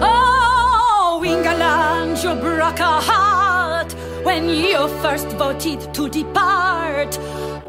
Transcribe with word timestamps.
Oh, 0.00 1.20
Wingaland, 1.22 2.22
you 2.22 2.34
broke 2.40 2.80
a 2.80 3.00
heart 3.00 3.92
when 4.22 4.48
you 4.48 4.88
first 5.02 5.28
voted 5.36 5.92
to 5.92 6.08
depart. 6.08 7.18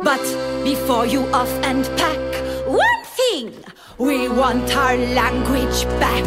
But 0.02 0.24
before 0.64 1.06
you 1.06 1.26
off 1.34 1.52
and 1.64 1.84
pack, 1.98 2.20
one 2.66 3.04
thing, 3.18 3.52
we 3.98 4.30
want 4.30 4.74
our 4.76 4.96
language 4.96 5.86
back. 6.00 6.26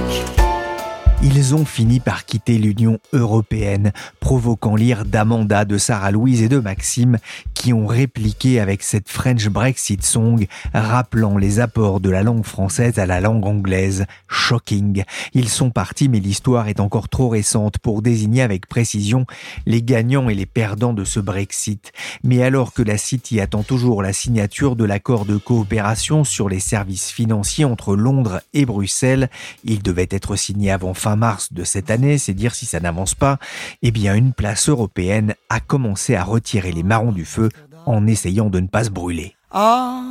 Ils 1.21 1.55
ont 1.55 1.65
fini 1.65 1.99
par 1.99 2.25
quitter 2.27 2.59
l'Union 2.59 2.99
européenne, 3.13 3.93
provoquant 4.29 4.77
l'ire 4.77 5.07
d'Amanda, 5.07 5.65
de 5.65 5.79
Sarah 5.79 6.11
Louise 6.11 6.43
et 6.43 6.51
de 6.51 6.59
Maxime, 6.59 7.17
qui 7.55 7.73
ont 7.73 7.87
répliqué 7.87 8.61
avec 8.61 8.83
cette 8.83 9.09
French 9.09 9.49
Brexit 9.49 10.05
song, 10.05 10.47
rappelant 10.75 11.39
les 11.39 11.61
apports 11.61 11.99
de 11.99 12.11
la 12.11 12.23
langue 12.23 12.45
française 12.45 12.99
à 12.99 13.07
la 13.07 13.23
langue 13.23 13.47
anglaise. 13.47 14.05
Shocking. 14.27 15.05
Ils 15.33 15.49
sont 15.49 15.71
partis, 15.71 16.11
mais 16.11 16.21
l'histoire 16.21 16.69
est 16.69 16.79
encore 16.79 17.09
trop 17.09 17.31
récente 17.31 17.79
pour 17.79 18.03
désigner 18.03 18.43
avec 18.43 18.67
précision 18.67 19.25
les 19.65 19.83
gagnants 19.83 20.29
et 20.29 20.35
les 20.35 20.45
perdants 20.45 20.93
de 20.93 21.05
ce 21.05 21.21
Brexit. 21.21 21.91
Mais 22.23 22.43
alors 22.43 22.75
que 22.75 22.83
la 22.83 22.99
City 22.99 23.41
attend 23.41 23.63
toujours 23.63 24.03
la 24.03 24.13
signature 24.13 24.77
de 24.77 24.85
l'accord 24.85 25.25
de 25.25 25.39
coopération 25.39 26.23
sur 26.25 26.51
les 26.51 26.61
services 26.61 27.11
financiers 27.11 27.65
entre 27.65 27.97
Londres 27.97 28.43
et 28.53 28.67
Bruxelles, 28.67 29.31
il 29.65 29.83
devait 29.83 30.09
être 30.11 30.37
signé 30.37 30.71
avant 30.71 30.93
fin 30.93 31.17
mars 31.17 31.51
de 31.51 31.65
cette 31.65 31.91
année, 31.91 32.19
c'est 32.19 32.35
dire 32.35 32.55
si 32.55 32.67
ça 32.67 32.79
n'avance 32.79 33.15
pas, 33.15 33.39
eh 33.81 33.91
bien 33.91 34.18
une 34.19 34.33
place 34.33 34.69
européenne 34.69 35.35
a 35.49 35.61
commencé 35.61 36.17
à 36.17 36.25
retirer 36.25 36.73
les 36.73 36.83
marrons 36.83 37.13
du 37.13 37.25
feu 37.25 37.49
en 37.87 38.07
essayant 38.07 38.51
de 38.51 38.59
ne 38.59 38.67
pas 38.67 38.85
se 38.85 38.91
brûler. 38.91 39.35
À 39.53 40.03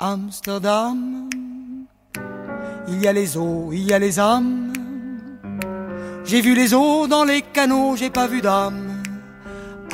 Amsterdam, 0.00 1.30
il 2.88 3.00
y 3.00 3.06
a 3.06 3.12
les 3.12 3.38
eaux, 3.38 3.70
il 3.72 3.84
y 3.84 3.92
a 3.92 4.00
les 4.00 4.18
âmes. 4.18 4.72
J'ai 6.24 6.40
vu 6.40 6.56
les 6.56 6.74
eaux 6.74 7.06
dans 7.06 7.24
les 7.24 7.42
canaux, 7.42 7.94
j'ai 7.96 8.10
pas 8.10 8.26
vu 8.26 8.40
d'âme. 8.40 9.00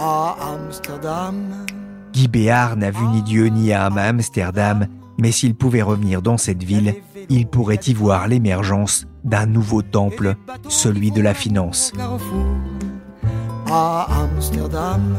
À 0.01 0.37
Amsterdam. 0.55 1.67
Guy 2.13 2.27
Béard 2.27 2.77
n'a 2.77 2.91
vu 2.91 3.07
ni 3.09 3.23
Dieu 3.23 3.49
ni 3.49 3.73
âme 3.73 3.99
à 3.99 4.05
Amsterdam, 4.05 4.87
mais 5.19 5.31
s'il 5.31 5.55
pouvait 5.55 5.83
revenir 5.83 6.23
dans 6.23 6.39
cette 6.39 6.63
ville, 6.63 6.95
il 7.29 7.47
pourrait 7.47 7.81
y 7.87 7.93
voir 7.93 8.29
l'émergence 8.29 9.07
d'un 9.25 9.45
nouveau 9.45 9.83
temple, 9.83 10.37
celui 10.69 11.11
de 11.11 11.21
la 11.21 11.35
finance. 11.35 11.93
À 13.71 14.23
Amsterdam. 14.23 15.15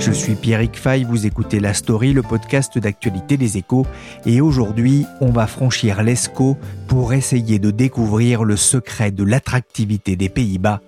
Je 0.00 0.12
suis 0.12 0.34
Pierrick 0.34 0.78
Fay, 0.78 1.04
vous 1.04 1.26
écoutez 1.26 1.60
La 1.60 1.74
Story, 1.74 2.14
le 2.14 2.22
podcast 2.22 2.78
d'actualité 2.78 3.36
des 3.36 3.58
échos, 3.58 3.86
et 4.24 4.40
aujourd'hui, 4.40 5.04
on 5.20 5.30
va 5.30 5.46
franchir 5.46 6.02
l'ESCO 6.02 6.56
pour 6.86 7.12
essayer 7.12 7.58
de 7.58 7.70
découvrir 7.70 8.44
le 8.44 8.56
secret 8.56 9.10
de 9.10 9.24
l'attractivité 9.24 10.16
des 10.16 10.30
Pays-Bas, 10.30 10.80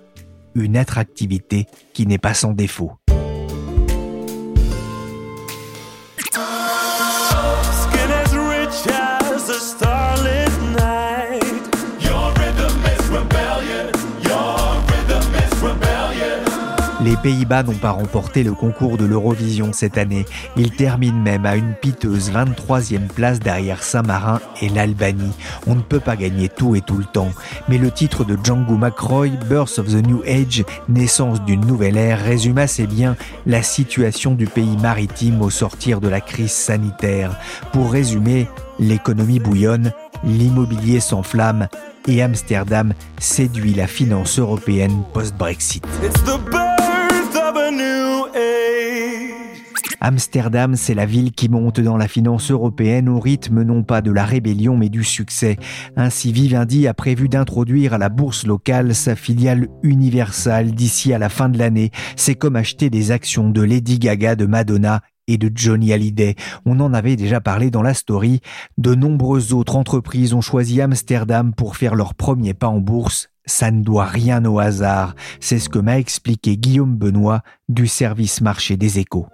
une 0.55 0.77
attractivité 0.77 1.67
qui 1.93 2.07
n'est 2.07 2.17
pas 2.17 2.33
sans 2.33 2.53
défaut. 2.53 2.93
Les 17.09 17.17
Pays-Bas 17.17 17.63
n'ont 17.63 17.73
pas 17.73 17.89
remporté 17.89 18.43
le 18.43 18.53
concours 18.53 18.95
de 18.95 19.03
l'Eurovision 19.03 19.73
cette 19.73 19.97
année. 19.97 20.27
Ils 20.55 20.69
terminent 20.69 21.19
même 21.19 21.43
à 21.43 21.55
une 21.55 21.73
piteuse 21.73 22.31
23e 22.31 23.07
place 23.07 23.39
derrière 23.39 23.81
Saint-Marin 23.81 24.39
et 24.61 24.69
l'Albanie. 24.69 25.31
On 25.65 25.73
ne 25.73 25.81
peut 25.81 25.99
pas 25.99 26.15
gagner 26.15 26.49
tout 26.49 26.75
et 26.75 26.81
tout 26.81 26.97
le 26.97 27.05
temps. 27.05 27.31
Mais 27.67 27.79
le 27.79 27.89
titre 27.89 28.25
de 28.25 28.37
Django 28.43 28.77
McRoy, 28.77 29.31
Birth 29.49 29.79
of 29.79 29.87
the 29.87 30.05
New 30.05 30.21
Age, 30.27 30.63
naissance 30.87 31.43
d'une 31.45 31.65
nouvelle 31.65 31.97
ère, 31.97 32.23
résume 32.23 32.59
assez 32.59 32.85
bien 32.85 33.15
la 33.47 33.63
situation 33.63 34.35
du 34.35 34.45
pays 34.45 34.77
maritime 34.77 35.41
au 35.41 35.49
sortir 35.49 36.01
de 36.01 36.09
la 36.09 36.21
crise 36.21 36.51
sanitaire. 36.51 37.35
Pour 37.73 37.91
résumer, 37.91 38.47
l'économie 38.77 39.39
bouillonne, 39.39 39.93
l'immobilier 40.23 40.99
s'enflamme 40.99 41.69
et 42.07 42.21
Amsterdam 42.21 42.93
séduit 43.17 43.73
la 43.73 43.87
finance 43.87 44.37
européenne 44.37 45.01
post-Brexit. 45.11 45.83
Amsterdam, 50.01 50.75
c'est 50.75 50.93
la 50.93 51.05
ville 51.05 51.31
qui 51.31 51.49
monte 51.49 51.79
dans 51.79 51.97
la 51.97 52.07
finance 52.07 52.51
européenne 52.51 53.09
au 53.09 53.19
rythme 53.19 53.63
non 53.63 53.83
pas 53.83 54.01
de 54.01 54.11
la 54.11 54.25
rébellion 54.25 54.77
mais 54.77 54.89
du 54.89 55.03
succès. 55.03 55.57
Ainsi, 55.95 56.31
Vivendi 56.31 56.87
a 56.87 56.93
prévu 56.93 57.27
d'introduire 57.27 57.93
à 57.93 57.97
la 57.97 58.09
bourse 58.09 58.45
locale 58.45 58.95
sa 58.95 59.15
filiale 59.15 59.67
Universal 59.83 60.71
d'ici 60.71 61.13
à 61.13 61.17
la 61.19 61.29
fin 61.29 61.49
de 61.49 61.57
l'année. 61.57 61.91
C'est 62.15 62.35
comme 62.35 62.55
acheter 62.55 62.89
des 62.89 63.11
actions 63.11 63.49
de 63.49 63.61
Lady 63.61 63.99
Gaga, 63.99 64.35
de 64.35 64.45
Madonna 64.45 65.01
et 65.27 65.37
de 65.37 65.51
Johnny 65.53 65.93
Hallyday. 65.93 66.35
On 66.65 66.79
en 66.79 66.93
avait 66.93 67.15
déjà 67.15 67.39
parlé 67.39 67.69
dans 67.69 67.83
la 67.83 67.93
story. 67.93 68.41
De 68.77 68.95
nombreuses 68.95 69.53
autres 69.53 69.75
entreprises 69.75 70.33
ont 70.33 70.41
choisi 70.41 70.81
Amsterdam 70.81 71.53
pour 71.53 71.77
faire 71.77 71.95
leur 71.95 72.15
premier 72.15 72.53
pas 72.53 72.67
en 72.67 72.79
bourse. 72.79 73.29
Ça 73.45 73.71
ne 73.71 73.83
doit 73.83 74.05
rien 74.05 74.43
au 74.45 74.59
hasard. 74.59 75.15
C'est 75.39 75.59
ce 75.59 75.69
que 75.69 75.79
m'a 75.79 75.99
expliqué 75.99 76.57
Guillaume 76.57 76.95
Benoît 76.95 77.41
du 77.67 77.87
service 77.87 78.41
marché 78.41 78.77
des 78.77 78.99
échos. 78.99 79.27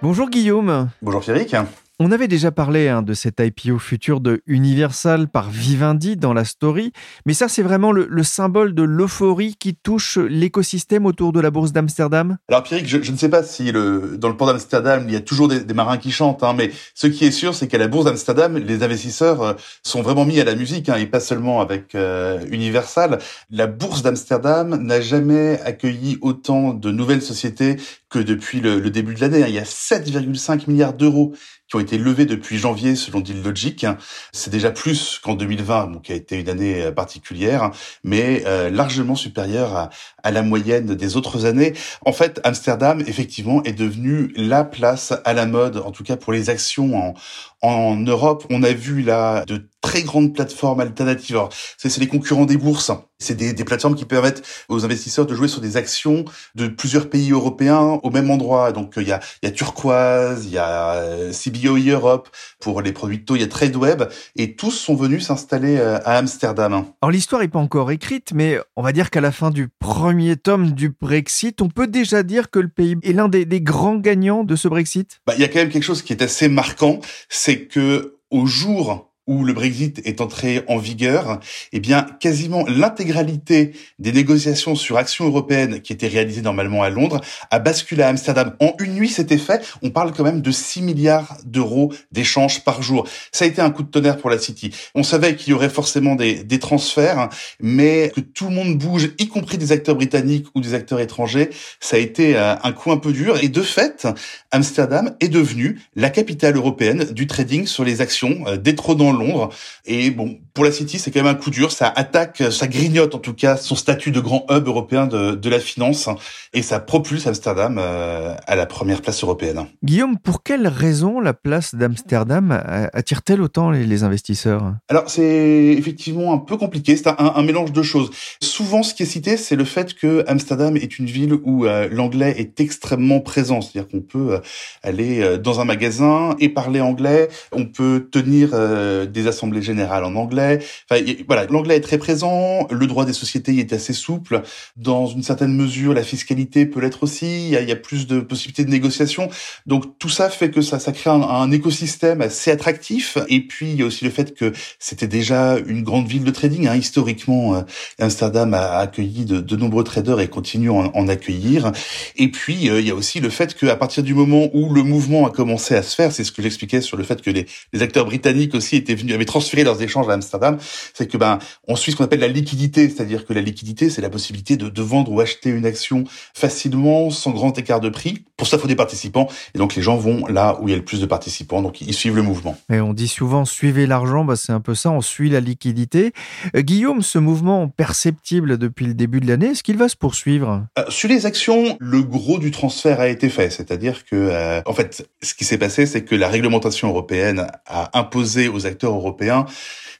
Bonjour 0.00 0.30
Guillaume. 0.30 0.90
Bonjour 1.02 1.20
Pierrick. 1.20 1.56
On 2.00 2.12
avait 2.12 2.28
déjà 2.28 2.52
parlé 2.52 2.86
hein, 2.86 3.02
de 3.02 3.12
cet 3.12 3.40
IPO 3.40 3.80
futur 3.80 4.20
de 4.20 4.40
Universal 4.46 5.26
par 5.26 5.50
Vivendi 5.50 6.16
dans 6.16 6.32
la 6.32 6.44
story, 6.44 6.92
mais 7.26 7.34
ça 7.34 7.48
c'est 7.48 7.64
vraiment 7.64 7.90
le, 7.90 8.06
le 8.08 8.22
symbole 8.22 8.72
de 8.72 8.84
l'euphorie 8.84 9.56
qui 9.58 9.74
touche 9.74 10.16
l'écosystème 10.16 11.06
autour 11.06 11.32
de 11.32 11.40
la 11.40 11.50
bourse 11.50 11.72
d'Amsterdam? 11.72 12.38
Alors 12.46 12.62
Pierrick, 12.62 12.86
je, 12.86 13.10
ne 13.10 13.16
sais 13.16 13.28
pas 13.28 13.42
si 13.42 13.72
dans 13.72 14.28
le 14.28 14.36
port 14.36 14.46
d'Amsterdam, 14.46 15.06
il 15.08 15.12
y 15.12 15.16
a 15.16 15.20
toujours 15.20 15.48
des, 15.48 15.74
marins 15.74 15.98
qui 15.98 16.12
chantent, 16.12 16.44
hein, 16.44 16.54
mais 16.56 16.70
ce 16.94 17.08
qui 17.08 17.24
est 17.24 17.32
sûr, 17.32 17.52
c'est 17.52 17.66
qu'à 17.66 17.78
la 17.78 17.88
bourse 17.88 18.04
d'Amsterdam, 18.04 18.58
les 18.58 18.84
investisseurs 18.84 19.42
euh, 19.42 19.54
sont 19.82 20.00
vraiment 20.00 20.24
mis 20.24 20.38
à 20.38 20.44
la 20.44 20.54
musique, 20.54 20.88
hein, 20.88 20.98
et 20.98 21.06
pas 21.06 21.18
seulement 21.18 21.60
avec 21.60 21.96
euh, 21.96 22.38
Universal. 22.52 23.18
La 23.50 23.66
bourse 23.66 24.02
d'Amsterdam 24.04 24.80
n'a 24.80 25.00
jamais 25.00 25.60
accueilli 25.62 26.16
autant 26.20 26.74
de 26.74 26.92
nouvelles 26.92 27.22
sociétés 27.22 27.76
que 28.08 28.20
depuis 28.20 28.60
le 28.60 28.88
début 28.88 29.14
de 29.14 29.20
l'année. 29.20 29.44
Il 29.48 29.54
y 29.54 29.58
a 29.58 29.64
7,5 29.64 30.70
milliards 30.70 30.94
d'euros 30.94 31.34
qui 31.68 31.76
ont 31.76 31.80
été 31.80 31.98
levés 31.98 32.24
depuis 32.24 32.58
janvier 32.58 32.96
selon 32.96 33.20
Deal 33.20 33.42
Logic. 33.42 33.86
C'est 34.32 34.50
déjà 34.50 34.70
plus 34.70 35.20
qu'en 35.22 35.34
2020, 35.34 35.88
donc 35.88 36.02
qui 36.02 36.12
a 36.12 36.14
été 36.14 36.40
une 36.40 36.48
année 36.48 36.82
euh, 36.82 36.92
particulière, 36.92 37.70
mais 38.04 38.42
euh, 38.46 38.70
largement 38.70 39.14
supérieure 39.14 39.90
à, 40.22 40.30
la 40.30 40.42
moyenne 40.42 40.94
des 40.94 41.16
autres 41.16 41.46
années. 41.46 41.74
En 42.04 42.12
fait, 42.12 42.40
Amsterdam, 42.44 43.02
effectivement, 43.06 43.62
est 43.64 43.72
devenu 43.72 44.32
la 44.36 44.64
place 44.64 45.12
à 45.24 45.32
la 45.32 45.46
mode, 45.46 45.78
en 45.78 45.90
tout 45.90 46.04
cas 46.04 46.16
pour 46.16 46.32
les 46.32 46.50
actions 46.50 46.96
en, 46.96 47.14
en 47.62 47.96
Europe. 47.96 48.46
On 48.50 48.62
a 48.62 48.72
vu 48.72 49.02
là 49.02 49.44
de 49.46 49.68
très 49.88 50.02
grandes 50.02 50.34
plateformes 50.34 50.80
alternatives. 50.80 51.40
C'est 51.78 51.96
les 51.96 52.08
concurrents 52.08 52.44
des 52.44 52.58
bourses. 52.58 52.92
C'est 53.18 53.34
des, 53.34 53.54
des 53.54 53.64
plateformes 53.64 53.94
qui 53.94 54.04
permettent 54.04 54.42
aux 54.68 54.84
investisseurs 54.84 55.24
de 55.24 55.34
jouer 55.34 55.48
sur 55.48 55.62
des 55.62 55.78
actions 55.78 56.26
de 56.54 56.68
plusieurs 56.68 57.08
pays 57.08 57.32
européens 57.32 57.98
au 58.02 58.10
même 58.10 58.30
endroit. 58.30 58.72
Donc, 58.72 58.92
il 58.98 59.08
y 59.08 59.12
a, 59.12 59.20
il 59.42 59.46
y 59.46 59.48
a 59.48 59.52
Turquoise, 59.52 60.44
il 60.44 60.52
y 60.52 60.58
a 60.58 60.92
euh, 60.92 61.32
CBOE 61.32 61.88
Europe 61.88 62.28
pour 62.60 62.82
les 62.82 62.92
produits 62.92 63.20
de 63.20 63.24
taux, 63.24 63.34
il 63.34 63.40
y 63.40 63.44
a 63.44 63.48
TradeWeb, 63.48 64.02
et 64.36 64.56
tous 64.56 64.72
sont 64.72 64.94
venus 64.94 65.26
s'installer 65.26 65.78
euh, 65.78 65.98
à 66.04 66.18
Amsterdam. 66.18 66.84
Alors 67.00 67.10
l'histoire 67.10 67.40
n'est 67.40 67.48
pas 67.48 67.58
encore 67.58 67.90
écrite, 67.90 68.32
mais 68.34 68.60
on 68.76 68.82
va 68.82 68.92
dire 68.92 69.08
qu'à 69.08 69.22
la 69.22 69.32
fin 69.32 69.50
du 69.50 69.68
premier 69.68 70.36
tome 70.36 70.72
du 70.72 70.90
Brexit, 70.90 71.62
on 71.62 71.70
peut 71.70 71.86
déjà 71.86 72.22
dire 72.22 72.50
que 72.50 72.58
le 72.58 72.68
pays 72.68 72.96
est 73.02 73.14
l'un 73.14 73.28
des, 73.28 73.46
des 73.46 73.62
grands 73.62 73.96
gagnants 73.96 74.44
de 74.44 74.54
ce 74.54 74.68
Brexit? 74.68 75.20
Bah, 75.26 75.32
il 75.34 75.40
y 75.40 75.44
a 75.44 75.48
quand 75.48 75.60
même 75.60 75.70
quelque 75.70 75.82
chose 75.82 76.02
qui 76.02 76.12
est 76.12 76.22
assez 76.22 76.48
marquant, 76.48 77.00
c'est 77.30 77.62
que 77.62 78.18
au 78.30 78.44
jour 78.44 79.07
où 79.28 79.44
le 79.44 79.52
Brexit 79.52 80.00
est 80.04 80.20
entré 80.20 80.64
en 80.66 80.78
vigueur, 80.78 81.38
eh 81.72 81.78
bien, 81.78 82.06
quasiment 82.18 82.64
l'intégralité 82.66 83.72
des 84.00 84.10
négociations 84.10 84.74
sur 84.74 84.96
actions 84.96 85.26
européennes 85.26 85.80
qui 85.80 85.92
étaient 85.92 86.08
réalisées 86.08 86.42
normalement 86.42 86.82
à 86.82 86.90
Londres 86.90 87.20
a 87.50 87.58
basculé 87.60 88.02
à 88.02 88.08
Amsterdam. 88.08 88.56
En 88.58 88.72
une 88.80 88.94
nuit, 88.94 89.10
c'était 89.10 89.38
fait. 89.38 89.64
On 89.82 89.90
parle 89.90 90.12
quand 90.12 90.24
même 90.24 90.40
de 90.40 90.50
6 90.50 90.82
milliards 90.82 91.36
d'euros 91.44 91.92
d'échanges 92.10 92.64
par 92.64 92.82
jour. 92.82 93.06
Ça 93.30 93.44
a 93.44 93.48
été 93.48 93.60
un 93.60 93.70
coup 93.70 93.82
de 93.82 93.88
tonnerre 93.88 94.16
pour 94.16 94.30
la 94.30 94.38
City. 94.38 94.74
On 94.94 95.02
savait 95.02 95.36
qu'il 95.36 95.50
y 95.50 95.54
aurait 95.54 95.68
forcément 95.68 96.14
des, 96.14 96.42
des 96.42 96.58
transferts, 96.58 97.28
mais 97.60 98.10
que 98.14 98.20
tout 98.20 98.46
le 98.46 98.54
monde 98.54 98.78
bouge, 98.78 99.10
y 99.18 99.28
compris 99.28 99.58
des 99.58 99.72
acteurs 99.72 99.94
britanniques 99.94 100.46
ou 100.54 100.60
des 100.60 100.72
acteurs 100.72 101.00
étrangers, 101.00 101.50
ça 101.80 101.96
a 101.96 101.98
été 101.98 102.36
euh, 102.36 102.54
un 102.62 102.72
coup 102.72 102.90
un 102.92 102.96
peu 102.96 103.12
dur. 103.12 103.38
Et 103.42 103.48
de 103.48 103.62
fait, 103.62 104.08
Amsterdam 104.50 105.14
est 105.20 105.28
devenue 105.28 105.80
la 105.94 106.08
capitale 106.08 106.56
européenne 106.56 107.04
du 107.12 107.26
trading 107.26 107.66
sur 107.66 107.84
les 107.84 108.00
actions, 108.00 108.44
euh, 108.46 108.56
détrônant 108.56 109.12
Londres. 109.18 109.50
Et 109.84 110.10
bon, 110.10 110.38
pour 110.54 110.64
la 110.64 110.72
City, 110.72 110.98
c'est 110.98 111.10
quand 111.10 111.22
même 111.22 111.34
un 111.34 111.38
coup 111.38 111.50
dur. 111.50 111.72
Ça 111.72 111.92
attaque, 111.94 112.42
ça 112.50 112.66
grignote 112.66 113.14
en 113.14 113.18
tout 113.18 113.34
cas 113.34 113.56
son 113.56 113.76
statut 113.76 114.10
de 114.10 114.20
grand 114.20 114.46
hub 114.50 114.66
européen 114.66 115.06
de, 115.06 115.34
de 115.34 115.50
la 115.50 115.60
finance 115.60 116.08
et 116.52 116.62
ça 116.62 116.80
propulse 116.80 117.26
Amsterdam 117.26 117.78
euh, 117.78 118.34
à 118.46 118.56
la 118.56 118.66
première 118.66 119.02
place 119.02 119.22
européenne. 119.22 119.66
Guillaume, 119.84 120.18
pour 120.18 120.42
quelle 120.42 120.66
raison 120.66 121.20
la 121.20 121.34
place 121.34 121.74
d'Amsterdam 121.74 122.52
attire-t-elle 122.92 123.42
autant 123.42 123.70
les, 123.70 123.84
les 123.84 124.02
investisseurs? 124.02 124.74
Alors 124.88 125.10
c'est 125.10 125.74
effectivement 125.76 126.32
un 126.32 126.38
peu 126.38 126.56
compliqué. 126.56 126.96
C'est 126.96 127.08
un, 127.08 127.16
un, 127.18 127.42
mélange 127.42 127.72
de 127.72 127.82
choses. 127.82 128.10
Souvent, 128.42 128.82
ce 128.82 128.94
qui 128.94 129.02
est 129.02 129.06
cité, 129.06 129.36
c'est 129.36 129.56
le 129.56 129.64
fait 129.64 129.94
que 129.94 130.24
Amsterdam 130.26 130.76
est 130.76 130.98
une 130.98 131.06
ville 131.06 131.34
où 131.44 131.66
euh, 131.66 131.88
l'anglais 131.90 132.34
est 132.38 132.60
extrêmement 132.60 133.20
présent. 133.20 133.60
C'est-à-dire 133.60 133.88
qu'on 133.88 134.00
peut 134.00 134.34
euh, 134.34 134.38
aller 134.82 135.20
euh, 135.20 135.38
dans 135.38 135.60
un 135.60 135.64
magasin 135.64 136.36
et 136.38 136.48
parler 136.48 136.80
anglais. 136.80 137.28
On 137.52 137.64
peut 137.64 138.08
tenir 138.10 138.50
euh, 138.52 139.06
des 139.12 139.26
assemblées 139.26 139.62
générales 139.62 140.04
en 140.04 140.14
anglais. 140.14 140.60
Enfin, 140.90 141.02
voilà, 141.26 141.46
l'anglais 141.46 141.76
est 141.76 141.80
très 141.80 141.98
présent. 141.98 142.66
Le 142.70 142.86
droit 142.86 143.04
des 143.04 143.12
sociétés 143.12 143.58
est 143.58 143.72
assez 143.72 143.92
souple. 143.92 144.42
Dans 144.76 145.06
une 145.06 145.22
certaine 145.22 145.54
mesure, 145.54 145.94
la 145.94 146.02
fiscalité 146.02 146.66
peut 146.66 146.80
l'être 146.80 147.02
aussi. 147.02 147.48
Il 147.48 147.68
y 147.68 147.72
a, 147.72 147.76
plus 147.76 148.06
de 148.06 148.20
possibilités 148.20 148.64
de 148.64 148.70
négociation. 148.70 149.28
Donc 149.66 149.98
tout 149.98 150.08
ça 150.08 150.30
fait 150.30 150.50
que 150.50 150.62
ça, 150.62 150.78
ça 150.78 150.92
crée 150.92 151.10
un, 151.10 151.50
écosystème 151.50 152.20
assez 152.20 152.50
attractif. 152.50 153.18
Et 153.28 153.46
puis 153.46 153.70
il 153.70 153.76
y 153.76 153.82
a 153.82 153.86
aussi 153.86 154.04
le 154.04 154.10
fait 154.10 154.34
que 154.34 154.52
c'était 154.78 155.06
déjà 155.06 155.58
une 155.66 155.82
grande 155.82 156.08
ville 156.08 156.24
de 156.24 156.30
trading. 156.30 156.66
Hein. 156.66 156.76
Historiquement, 156.76 157.64
Amsterdam 157.98 158.52
a 158.54 158.78
accueilli 158.78 159.24
de, 159.24 159.56
nombreux 159.56 159.84
traders 159.84 160.20
et 160.20 160.28
continue 160.28 160.70
en, 160.70 160.92
en 160.94 161.08
accueillir. 161.08 161.72
Et 162.16 162.28
puis 162.28 162.68
euh, 162.68 162.80
il 162.80 162.86
y 162.86 162.90
a 162.90 162.94
aussi 162.94 163.20
le 163.20 163.30
fait 163.30 163.54
qu'à 163.54 163.76
partir 163.76 164.02
du 164.02 164.14
moment 164.14 164.48
où 164.52 164.72
le 164.72 164.82
mouvement 164.82 165.26
a 165.26 165.30
commencé 165.30 165.74
à 165.74 165.82
se 165.82 165.94
faire, 165.94 166.12
c'est 166.12 166.24
ce 166.24 166.32
que 166.32 166.42
j'expliquais 166.42 166.80
sur 166.80 166.96
le 166.96 167.04
fait 167.04 167.22
que 167.22 167.30
les, 167.30 167.46
acteurs 167.80 168.06
britanniques 168.06 168.54
aussi 168.54 168.76
étaient 168.76 168.94
venus, 168.98 169.14
avaient 169.14 169.24
transféré 169.24 169.64
leurs 169.64 169.80
échanges 169.82 170.08
à 170.08 170.12
Amsterdam, 170.12 170.58
c'est 170.94 171.06
que 171.06 171.16
ben 171.16 171.38
on 171.66 171.76
suit 171.76 171.92
ce 171.92 171.96
qu'on 171.96 172.04
appelle 172.04 172.20
la 172.20 172.28
liquidité, 172.28 172.88
c'est-à-dire 172.88 173.26
que 173.26 173.32
la 173.32 173.40
liquidité, 173.40 173.90
c'est 173.90 174.02
la 174.02 174.10
possibilité 174.10 174.56
de, 174.56 174.68
de, 174.68 174.82
vendre 174.82 175.12
ou 175.12 175.20
acheter 175.20 175.50
une 175.50 175.66
action 175.66 176.04
facilement, 176.34 177.10
sans 177.10 177.30
grand 177.30 177.56
écart 177.58 177.80
de 177.80 177.88
prix. 177.88 178.24
Pour 178.36 178.46
ça, 178.46 178.56
il 178.56 178.60
faut 178.60 178.68
des 178.68 178.76
participants, 178.76 179.28
et 179.54 179.58
donc 179.58 179.74
les 179.74 179.82
gens 179.82 179.96
vont 179.96 180.26
là 180.26 180.58
où 180.60 180.68
il 180.68 180.70
y 180.70 180.74
a 180.74 180.76
le 180.76 180.84
plus 180.84 181.00
de 181.00 181.06
participants, 181.06 181.62
donc 181.62 181.80
ils 181.80 181.94
suivent 181.94 182.16
le 182.16 182.22
mouvement. 182.22 182.56
Et 182.72 182.80
on 182.80 182.94
dit 182.94 183.08
souvent 183.08 183.44
suivez 183.44 183.86
l'argent, 183.86 184.24
bah, 184.24 184.36
c'est 184.36 184.52
un 184.52 184.60
peu 184.60 184.74
ça, 184.74 184.90
on 184.90 185.00
suit 185.00 185.30
la 185.30 185.40
liquidité. 185.40 186.12
Euh, 186.54 186.60
Guillaume, 186.60 187.02
ce 187.02 187.18
mouvement 187.18 187.68
perceptible 187.68 188.58
depuis 188.58 188.86
le 188.86 188.94
début 188.94 189.20
de 189.20 189.26
l'année, 189.26 189.48
est-ce 189.48 189.62
qu'il 189.62 189.76
va 189.76 189.88
se 189.88 189.96
poursuivre? 189.96 190.64
Euh, 190.78 190.84
Sur 190.88 191.08
les 191.08 191.26
actions, 191.26 191.76
le 191.80 192.02
gros 192.02 192.38
du 192.38 192.50
transfert 192.50 193.00
a 193.00 193.08
été 193.08 193.28
fait, 193.28 193.50
c'est-à-dire 193.50 194.04
que 194.04 194.16
euh, 194.16 194.60
en 194.66 194.72
fait, 194.72 195.08
ce 195.22 195.34
qui 195.34 195.44
s'est 195.44 195.58
passé, 195.58 195.86
c'est 195.86 196.04
que 196.04 196.14
la 196.14 196.28
réglementation 196.28 196.88
européenne 196.88 197.46
a 197.66 197.98
imposé 197.98 198.48
aux 198.48 198.66
acteurs 198.66 198.87
européens 198.94 199.46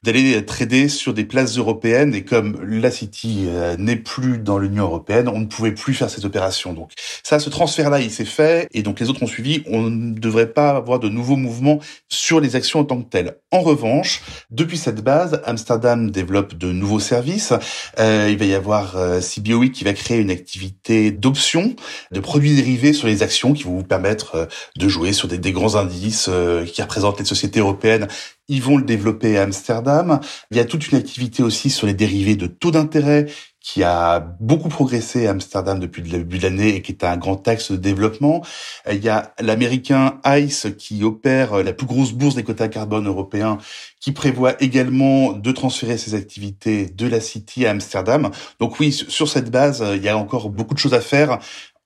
d'aller 0.05 0.44
trader 0.44 0.88
sur 0.88 1.12
des 1.12 1.25
places 1.25 1.58
européennes 1.58 2.14
et 2.14 2.25
comme 2.25 2.62
la 2.62 2.90
City 2.90 3.46
euh, 3.49 3.76
n'est 3.76 3.96
plus 3.96 4.38
dans 4.38 4.58
l'Union 4.58 4.85
européenne, 4.85 5.29
on 5.29 5.40
ne 5.40 5.46
pouvait 5.46 5.73
plus 5.73 5.94
faire 5.94 6.08
cette 6.08 6.25
opération. 6.25 6.73
Donc 6.73 6.93
ça, 7.23 7.38
ce 7.38 7.50
transfert-là, 7.50 8.00
il 8.00 8.11
s'est 8.11 8.25
fait 8.25 8.69
et 8.73 8.82
donc 8.82 9.00
les 9.00 9.11
autres 9.11 9.23
ont 9.23 9.26
suivi. 9.26 9.62
On 9.67 9.82
ne 9.82 10.19
devrait 10.19 10.52
pas 10.52 10.70
avoir 10.70 11.00
de 11.00 11.08
nouveaux 11.08 11.37
mouvements 11.37 11.81
sur 12.08 12.40
les 12.40 12.56
actions 12.56 12.81
en 12.81 12.85
tant 12.85 13.02
que 13.02 13.08
telles. 13.08 13.38
En 13.50 13.61
revanche, 13.61 14.23
depuis 14.50 14.79
cette 14.79 15.02
base, 15.02 15.40
Amsterdam 15.44 16.11
développe 16.11 16.55
de 16.55 16.70
nouveaux 16.73 17.00
services. 17.00 17.52
Euh, 17.99 18.29
il 18.31 18.38
va 18.38 18.44
y 18.44 18.55
avoir 18.55 18.96
euh, 18.96 19.20
CBOE 19.20 19.70
qui 19.70 19.85
va 19.85 19.94
créer 19.94 20.19
une 20.19 20.31
activité 20.31 21.11
d'options, 21.11 21.75
de 22.12 22.20
produits 22.20 22.55
dérivés 22.55 22.93
sur 22.93 23.08
les 23.08 23.23
actions 23.23 23.52
qui 23.52 23.64
vont 23.64 23.76
vous 23.76 23.85
permettre 23.85 24.35
euh, 24.35 24.46
de 24.76 24.88
jouer 24.88 25.12
sur 25.12 25.29
des, 25.29 25.38
des 25.38 25.52
grands 25.52 25.76
indices 25.76 26.29
euh, 26.29 26.64
qui 26.64 26.82
représentent 26.82 27.19
les 27.19 27.25
sociétés 27.25 27.61
européennes 27.61 28.06
ils 28.49 28.62
vont 28.62 28.79
le 28.79 28.85
développer 28.85 29.39
à 29.39 29.43
Amsterdam. 29.43 30.21
Il 30.50 30.56
y 30.56 30.61
a 30.61 30.65
toute 30.65 30.89
une 30.89 30.99
activité 30.99 31.43
aussi 31.43 31.71
sur 31.71 31.87
les 31.87 31.95
dérivés 31.95 32.37
de 32.37 32.47
taux 32.47 32.71
d'intérêt 32.71 33.27
qui 33.61 33.83
a 33.83 34.21
beaucoup 34.41 34.71
progressé 34.71 35.27
à 35.27 35.33
Amsterdam 35.33 35.79
depuis 35.79 36.00
le 36.00 36.09
début 36.09 36.39
de 36.39 36.45
l'année 36.45 36.77
et 36.77 36.81
qui 36.81 36.93
est 36.93 37.05
un 37.05 37.19
grand 37.19 37.47
axe 37.47 37.71
de 37.71 37.77
développement. 37.77 38.43
Il 38.91 39.05
y 39.05 39.11
a 39.11 39.35
l'américain 39.41 40.21
ICE 40.25 40.69
qui 40.79 41.05
opère 41.05 41.62
la 41.62 41.75
plus 41.75 41.87
grosse 41.87 42.12
bourse 42.12 42.35
des 42.35 42.45
quotas 42.45 42.69
carbone 42.69 43.06
européens 43.06 43.59
qui 44.00 44.12
prévoit 44.12 44.55
également 44.62 45.33
de 45.33 45.53
transférer 45.53 45.99
ses 45.99 46.15
activités 46.15 46.87
de 46.87 47.06
la 47.06 47.21
City 47.21 47.67
à 47.67 47.73
Amsterdam. 47.73 48.31
Donc 48.59 48.81
oui, 48.81 48.91
sur 48.93 49.29
cette 49.29 49.50
base, 49.50 49.85
il 49.95 50.03
y 50.03 50.09
a 50.09 50.17
encore 50.17 50.49
beaucoup 50.49 50.73
de 50.73 50.79
choses 50.79 50.95
à 50.95 51.00
faire 51.00 51.39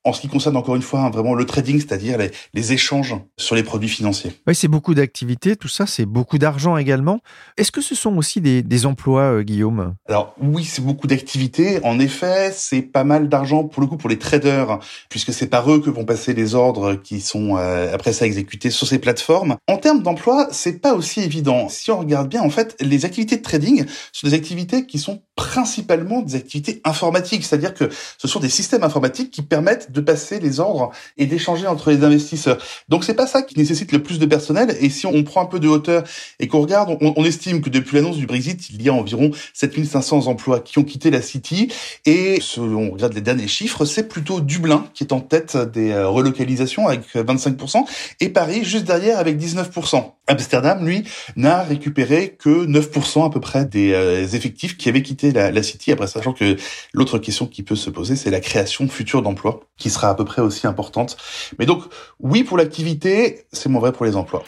en 0.04 0.12
ce 0.12 0.20
qui 0.20 0.28
concerne 0.28 0.56
encore 0.56 0.76
une 0.76 0.82
fois 0.82 1.00
hein, 1.00 1.10
vraiment 1.10 1.34
le 1.34 1.44
trading, 1.44 1.78
c'est-à-dire 1.78 2.18
les, 2.18 2.30
les, 2.54 2.72
échanges 2.72 3.14
sur 3.36 3.54
les 3.54 3.62
produits 3.62 3.88
financiers. 3.88 4.32
Oui, 4.46 4.54
c'est 4.54 4.68
beaucoup 4.68 4.94
d'activités, 4.94 5.56
tout 5.56 5.68
ça, 5.68 5.86
c'est 5.86 6.06
beaucoup 6.06 6.38
d'argent 6.38 6.76
également. 6.76 7.20
Est-ce 7.56 7.70
que 7.70 7.80
ce 7.80 7.94
sont 7.94 8.16
aussi 8.16 8.40
des, 8.40 8.62
des 8.62 8.86
emplois, 8.86 9.22
euh, 9.22 9.42
Guillaume? 9.42 9.94
Alors 10.08 10.34
oui, 10.40 10.64
c'est 10.64 10.82
beaucoup 10.82 11.06
d'activités. 11.06 11.78
En 11.84 12.00
effet, 12.00 12.52
c'est 12.54 12.82
pas 12.82 13.04
mal 13.04 13.28
d'argent 13.28 13.64
pour 13.64 13.80
le 13.80 13.86
coup 13.86 13.96
pour 13.96 14.08
les 14.08 14.18
traders, 14.18 14.78
puisque 15.08 15.32
c'est 15.32 15.46
par 15.46 15.70
eux 15.70 15.80
que 15.80 15.90
vont 15.90 16.04
passer 16.04 16.34
les 16.34 16.54
ordres 16.54 16.94
qui 16.94 17.20
sont 17.20 17.56
euh, 17.56 17.92
après 17.94 18.12
ça 18.12 18.26
exécutés 18.26 18.70
sur 18.70 18.86
ces 18.86 18.98
plateformes. 18.98 19.56
En 19.68 19.76
termes 19.76 20.02
d'emploi, 20.02 20.48
c'est 20.50 20.80
pas 20.80 20.94
aussi 20.94 21.20
évident. 21.20 21.68
Si 21.68 21.90
on 21.90 21.98
regarde 21.98 22.28
bien, 22.28 22.42
en 22.42 22.50
fait, 22.50 22.76
les 22.80 23.04
activités 23.04 23.36
de 23.36 23.42
trading 23.42 23.84
sont 24.12 24.26
des 24.26 24.34
activités 24.34 24.86
qui 24.86 24.98
sont 24.98 25.22
principalement 25.36 26.20
des 26.20 26.34
activités 26.34 26.80
informatiques, 26.84 27.44
c'est-à-dire 27.44 27.72
que 27.72 27.88
ce 28.18 28.28
sont 28.28 28.38
des 28.38 28.50
systèmes 28.50 28.82
informatiques 28.82 29.30
qui 29.30 29.40
permettent 29.42 29.90
de 29.90 30.00
passer 30.00 30.40
les 30.40 30.60
ordres 30.60 30.90
et 31.16 31.26
d'échanger 31.26 31.66
entre 31.66 31.90
les 31.90 32.04
investisseurs. 32.04 32.58
Donc 32.88 33.04
c'est 33.04 33.14
pas 33.14 33.26
ça 33.26 33.42
qui 33.42 33.58
nécessite 33.58 33.92
le 33.92 34.02
plus 34.02 34.18
de 34.18 34.26
personnel. 34.26 34.76
Et 34.80 34.90
si 34.90 35.06
on 35.06 35.22
prend 35.24 35.42
un 35.42 35.46
peu 35.46 35.58
de 35.58 35.68
hauteur 35.68 36.04
et 36.38 36.48
qu'on 36.48 36.60
regarde, 36.60 36.98
on, 37.00 37.24
estime 37.24 37.62
que 37.62 37.70
depuis 37.70 37.96
l'annonce 37.96 38.16
du 38.16 38.26
Brexit, 38.26 38.68
il 38.70 38.82
y 38.82 38.88
a 38.88 38.92
environ 38.92 39.30
7500 39.54 40.26
emplois 40.26 40.60
qui 40.60 40.78
ont 40.78 40.84
quitté 40.84 41.10
la 41.10 41.22
City. 41.22 41.72
Et 42.04 42.40
si 42.40 42.60
on 42.60 42.90
regarde 42.90 43.14
les 43.14 43.20
derniers 43.20 43.48
chiffres, 43.48 43.84
c'est 43.84 44.08
plutôt 44.08 44.40
Dublin 44.40 44.86
qui 44.92 45.04
est 45.04 45.12
en 45.12 45.20
tête 45.20 45.56
des 45.56 45.92
euh, 45.92 46.08
relocalisations 46.08 46.88
avec 46.88 47.14
25% 47.14 47.84
et 48.20 48.28
Paris 48.28 48.64
juste 48.64 48.84
derrière 48.84 49.18
avec 49.18 49.38
19%. 49.38 50.12
Amsterdam, 50.28 50.86
lui, 50.86 51.04
n'a 51.36 51.62
récupéré 51.62 52.36
que 52.38 52.66
9% 52.66 53.26
à 53.26 53.30
peu 53.30 53.40
près 53.40 53.64
des 53.64 53.92
euh, 53.92 54.26
effectifs 54.26 54.76
qui 54.76 54.88
avaient 54.88 55.02
quitté 55.02 55.32
la, 55.32 55.50
la 55.50 55.62
City. 55.62 55.92
Après, 55.92 56.06
sachant 56.06 56.32
que 56.32 56.56
l'autre 56.92 57.18
question 57.18 57.46
qui 57.46 57.62
peut 57.62 57.76
se 57.76 57.90
poser, 57.90 58.16
c'est 58.16 58.30
la 58.30 58.40
création 58.40 58.88
future 58.88 59.22
d'emplois 59.22 59.60
qui 59.76 59.90
sera 59.90 60.10
à 60.10 60.14
peu 60.14 60.24
près 60.24 60.42
aussi 60.42 60.66
importante. 60.66 61.16
Mais 61.58 61.66
donc, 61.66 61.82
oui 62.20 62.44
pour 62.44 62.56
l'activité, 62.56 63.46
c'est 63.52 63.68
moins 63.68 63.80
vrai 63.80 63.92
pour 63.92 64.06
les 64.06 64.16
emplois. 64.16 64.44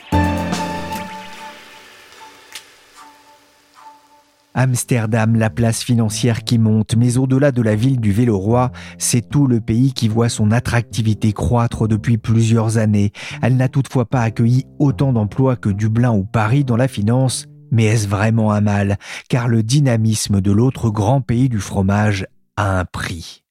Amsterdam, 4.54 5.36
la 5.36 5.50
place 5.50 5.82
financière 5.82 6.44
qui 6.44 6.58
monte, 6.58 6.94
mais 6.96 7.18
au-delà 7.18 7.50
de 7.50 7.60
la 7.60 7.74
ville 7.74 8.00
du 8.00 8.12
Véloroy, 8.12 8.70
c'est 8.98 9.28
tout 9.28 9.48
le 9.48 9.60
pays 9.60 9.92
qui 9.92 10.08
voit 10.08 10.28
son 10.28 10.52
attractivité 10.52 11.32
croître 11.32 11.88
depuis 11.88 12.18
plusieurs 12.18 12.78
années. 12.78 13.10
Elle 13.42 13.56
n'a 13.56 13.68
toutefois 13.68 14.04
pas 14.04 14.20
accueilli 14.20 14.64
autant 14.78 15.12
d'emplois 15.12 15.56
que 15.56 15.68
Dublin 15.68 16.12
ou 16.12 16.24
Paris 16.24 16.64
dans 16.64 16.76
la 16.76 16.86
finance, 16.86 17.46
mais 17.72 17.84
est-ce 17.86 18.06
vraiment 18.06 18.52
un 18.52 18.60
mal? 18.60 18.96
Car 19.28 19.48
le 19.48 19.64
dynamisme 19.64 20.40
de 20.40 20.52
l'autre 20.52 20.90
grand 20.90 21.20
pays 21.20 21.48
du 21.48 21.58
fromage 21.58 22.26
a 22.56 22.78
un 22.78 22.84
prix. 22.84 23.42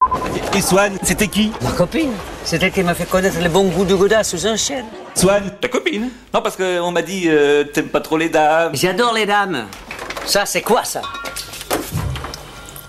Et 0.56 0.62
Swan, 0.62 0.94
c'était 1.02 1.28
qui? 1.28 1.52
Ma 1.62 1.72
copine. 1.72 2.12
C'est 2.46 2.62
elle 2.64 2.72
qui 2.72 2.84
m'a 2.84 2.94
fait 2.94 3.10
connaître 3.10 3.42
le 3.42 3.50
bon 3.50 3.68
goût 3.70 3.84
du 3.84 3.96
Gouda 3.96 4.24
sous 4.24 4.48
un 4.48 4.56
chêne. 4.56 4.86
Swan, 5.16 5.44
ta 5.60 5.68
copine? 5.68 6.10
Non, 6.34 6.42
parce 6.42 6.56
qu'on 6.56 6.92
m'a 6.92 7.02
dit 7.02 7.24
euh, 7.28 7.66
t'aimes 7.66 7.90
pas 7.90 8.02
trop 8.02 8.18
les 8.18 8.30
dames. 8.30 8.74
J'adore 8.74 9.14
les 9.14 9.26
dames. 9.26 9.66
Ça, 10.26 10.46
c'est 10.46 10.62
quoi 10.62 10.84
ça? 10.86 11.02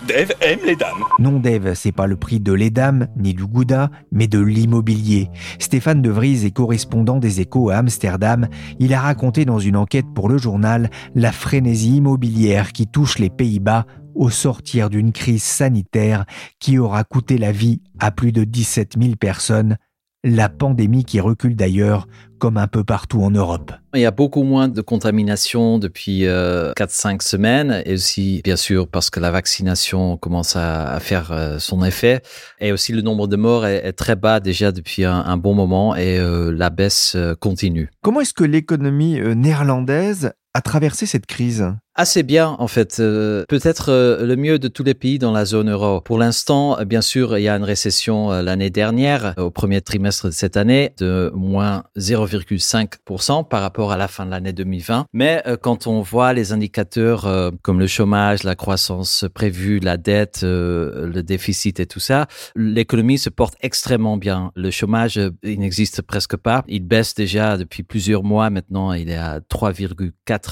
Dave 0.06 0.32
aime 0.40 0.60
les 0.64 0.76
dames. 0.76 1.02
Non, 1.18 1.40
Dave, 1.40 1.74
c'est 1.74 1.90
pas 1.90 2.06
le 2.06 2.16
prix 2.16 2.38
de 2.38 2.52
les 2.52 2.70
dames, 2.70 3.08
ni 3.16 3.34
du 3.34 3.44
gouda, 3.44 3.90
mais 4.12 4.28
de 4.28 4.38
l'immobilier. 4.38 5.30
Stéphane 5.58 6.00
De 6.00 6.10
Vries 6.10 6.44
est 6.44 6.52
correspondant 6.52 7.18
des 7.18 7.40
échos 7.40 7.70
à 7.70 7.76
Amsterdam. 7.76 8.48
Il 8.78 8.94
a 8.94 9.00
raconté 9.00 9.44
dans 9.44 9.58
une 9.58 9.76
enquête 9.76 10.06
pour 10.14 10.28
le 10.28 10.38
journal 10.38 10.90
la 11.14 11.32
frénésie 11.32 11.96
immobilière 11.96 12.72
qui 12.72 12.86
touche 12.86 13.18
les 13.18 13.30
Pays-Bas 13.30 13.86
au 14.14 14.30
sortir 14.30 14.88
d'une 14.88 15.10
crise 15.10 15.42
sanitaire 15.42 16.26
qui 16.60 16.78
aura 16.78 17.02
coûté 17.02 17.36
la 17.36 17.50
vie 17.50 17.80
à 17.98 18.10
plus 18.10 18.30
de 18.30 18.44
17 18.44 18.94
000 19.00 19.16
personnes 19.16 19.76
la 20.24 20.48
pandémie 20.48 21.04
qui 21.04 21.20
recule 21.20 21.54
d'ailleurs 21.54 22.08
comme 22.38 22.56
un 22.56 22.66
peu 22.66 22.82
partout 22.82 23.22
en 23.22 23.30
Europe. 23.30 23.72
Il 23.94 24.00
y 24.00 24.06
a 24.06 24.10
beaucoup 24.10 24.42
moins 24.42 24.68
de 24.68 24.80
contamination 24.80 25.78
depuis 25.78 26.26
euh, 26.26 26.72
4-5 26.72 27.22
semaines 27.22 27.82
et 27.86 27.94
aussi, 27.94 28.40
bien 28.42 28.56
sûr, 28.56 28.88
parce 28.88 29.10
que 29.10 29.20
la 29.20 29.30
vaccination 29.30 30.16
commence 30.16 30.56
à, 30.56 30.90
à 30.90 31.00
faire 31.00 31.30
euh, 31.30 31.58
son 31.58 31.84
effet. 31.84 32.22
Et 32.58 32.72
aussi, 32.72 32.92
le 32.92 33.02
nombre 33.02 33.28
de 33.28 33.36
morts 33.36 33.66
est, 33.66 33.86
est 33.86 33.92
très 33.92 34.16
bas 34.16 34.40
déjà 34.40 34.72
depuis 34.72 35.04
un, 35.04 35.14
un 35.14 35.36
bon 35.36 35.54
moment 35.54 35.94
et 35.94 36.18
euh, 36.18 36.50
la 36.50 36.70
baisse 36.70 37.14
euh, 37.16 37.34
continue. 37.34 37.90
Comment 38.02 38.20
est-ce 38.20 38.34
que 38.34 38.44
l'économie 38.44 39.20
néerlandaise 39.20 40.32
a 40.54 40.62
traversé 40.62 41.04
cette 41.06 41.26
crise 41.26 41.74
Assez 41.96 42.24
bien, 42.24 42.56
en 42.58 42.66
fait. 42.66 42.96
Euh, 42.98 43.44
Peut-être 43.48 43.92
euh, 43.92 44.26
le 44.26 44.34
mieux 44.34 44.58
de 44.58 44.66
tous 44.66 44.82
les 44.82 44.94
pays 44.94 45.20
dans 45.20 45.30
la 45.30 45.44
zone 45.44 45.70
euro. 45.70 46.00
Pour 46.00 46.18
l'instant, 46.18 46.76
euh, 46.80 46.84
bien 46.84 47.00
sûr, 47.00 47.38
il 47.38 47.42
y 47.42 47.48
a 47.48 47.56
une 47.56 47.62
récession 47.62 48.30
l'année 48.30 48.70
dernière, 48.70 49.34
au 49.36 49.52
premier 49.52 49.80
trimestre 49.80 50.26
de 50.26 50.32
cette 50.32 50.56
année, 50.56 50.92
de 50.98 51.30
moins 51.36 51.84
0,5% 51.96 53.46
par 53.46 53.62
rapport 53.62 53.92
à 53.92 53.96
la 53.96 54.08
fin 54.08 54.26
de 54.26 54.32
l'année 54.32 54.52
2020. 54.52 55.06
Mais 55.12 55.44
quand 55.62 55.86
on 55.86 56.02
voit 56.02 56.32
les 56.32 56.52
indicateurs 56.52 57.52
comme 57.62 57.78
le 57.78 57.86
chômage, 57.86 58.42
la 58.42 58.56
croissance 58.56 59.24
prévue, 59.32 59.78
la 59.78 59.96
dette, 59.96 60.40
le 60.42 61.22
déficit 61.22 61.78
et 61.80 61.86
tout 61.86 62.00
ça, 62.00 62.26
l'économie 62.56 63.18
se 63.18 63.30
porte 63.30 63.54
extrêmement 63.60 64.16
bien. 64.16 64.50
Le 64.56 64.70
chômage, 64.70 65.20
il 65.42 65.60
n'existe 65.60 66.02
presque 66.02 66.36
pas. 66.36 66.64
Il 66.66 66.86
baisse 66.86 67.14
déjà 67.14 67.56
depuis 67.56 67.82
plusieurs 67.82 68.24
mois. 68.24 68.50
Maintenant, 68.50 68.92
il 68.92 69.10
est 69.10 69.16
à 69.16 69.40
3,4%. 69.40 70.43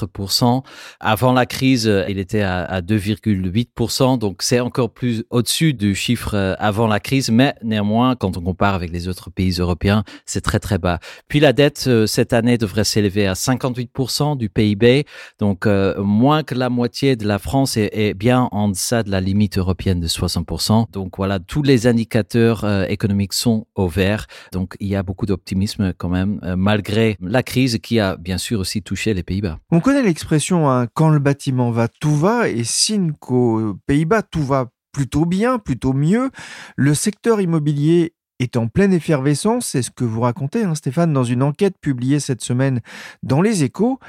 Avant 0.99 1.33
la 1.33 1.45
crise, 1.45 1.87
euh, 1.87 2.05
il 2.09 2.19
était 2.19 2.41
à, 2.41 2.63
à 2.63 2.81
2,8%. 2.81 4.17
Donc, 4.17 4.41
c'est 4.41 4.59
encore 4.59 4.91
plus 4.91 5.23
au-dessus 5.29 5.73
du 5.73 5.95
chiffre 5.95 6.35
euh, 6.35 6.55
avant 6.59 6.87
la 6.87 6.99
crise. 6.99 7.29
Mais 7.29 7.55
néanmoins, 7.63 8.15
quand 8.15 8.37
on 8.37 8.41
compare 8.41 8.73
avec 8.73 8.91
les 8.91 9.07
autres 9.07 9.29
pays 9.29 9.51
européens, 9.59 10.03
c'est 10.25 10.41
très, 10.41 10.59
très 10.59 10.77
bas. 10.77 10.99
Puis 11.27 11.39
la 11.39 11.53
dette, 11.53 11.85
euh, 11.87 12.07
cette 12.07 12.33
année, 12.33 12.57
devrait 12.57 12.83
s'élever 12.83 13.27
à 13.27 13.33
58% 13.33 14.37
du 14.37 14.49
PIB. 14.49 15.05
Donc, 15.39 15.65
euh, 15.65 16.01
moins 16.01 16.43
que 16.43 16.55
la 16.55 16.69
moitié 16.69 17.15
de 17.15 17.27
la 17.27 17.39
France 17.39 17.77
est, 17.77 17.89
est 17.93 18.13
bien 18.13 18.47
en 18.51 18.69
deçà 18.69 19.03
de 19.03 19.11
la 19.11 19.21
limite 19.21 19.57
européenne 19.57 19.99
de 19.99 20.07
60%. 20.07 20.91
Donc, 20.91 21.17
voilà, 21.17 21.39
tous 21.39 21.63
les 21.63 21.87
indicateurs 21.87 22.63
euh, 22.63 22.85
économiques 22.87 23.33
sont 23.33 23.65
au 23.75 23.87
vert. 23.87 24.27
Donc, 24.51 24.75
il 24.79 24.87
y 24.87 24.95
a 24.95 25.03
beaucoup 25.03 25.25
d'optimisme 25.25 25.93
quand 25.97 26.09
même, 26.09 26.39
euh, 26.43 26.55
malgré 26.55 27.17
la 27.21 27.43
crise 27.43 27.79
qui 27.81 27.99
a 27.99 28.17
bien 28.17 28.37
sûr 28.37 28.59
aussi 28.59 28.81
touché 28.81 29.13
les 29.13 29.23
Pays-Bas. 29.23 29.59
On 29.71 29.79
connaît 29.83 30.01
l'expression 30.01 30.71
hein, 30.71 30.87
quand 30.93 31.09
le 31.09 31.19
bâtiment 31.19 31.69
va, 31.69 31.87
tout 31.87 32.15
va, 32.15 32.47
et 32.47 32.63
signe 32.63 33.11
qu'aux 33.19 33.75
Pays-Bas, 33.85 34.23
tout 34.23 34.43
va 34.43 34.69
plutôt 34.93 35.25
bien, 35.25 35.59
plutôt 35.59 35.93
mieux. 35.93 36.31
Le 36.77 36.93
secteur 36.93 37.41
immobilier 37.41 38.13
est 38.43 38.57
en 38.57 38.67
pleine 38.67 38.93
effervescence, 38.93 39.67
c'est 39.67 39.81
ce 39.81 39.91
que 39.91 40.03
vous 40.03 40.21
racontez, 40.21 40.63
hein, 40.63 40.75
Stéphane, 40.75 41.13
dans 41.13 41.23
une 41.23 41.43
enquête 41.43 41.75
publiée 41.79 42.19
cette 42.19 42.43
semaine 42.43 42.81
dans 43.23 43.41
Les 43.41 43.63
Échos. 43.63 43.99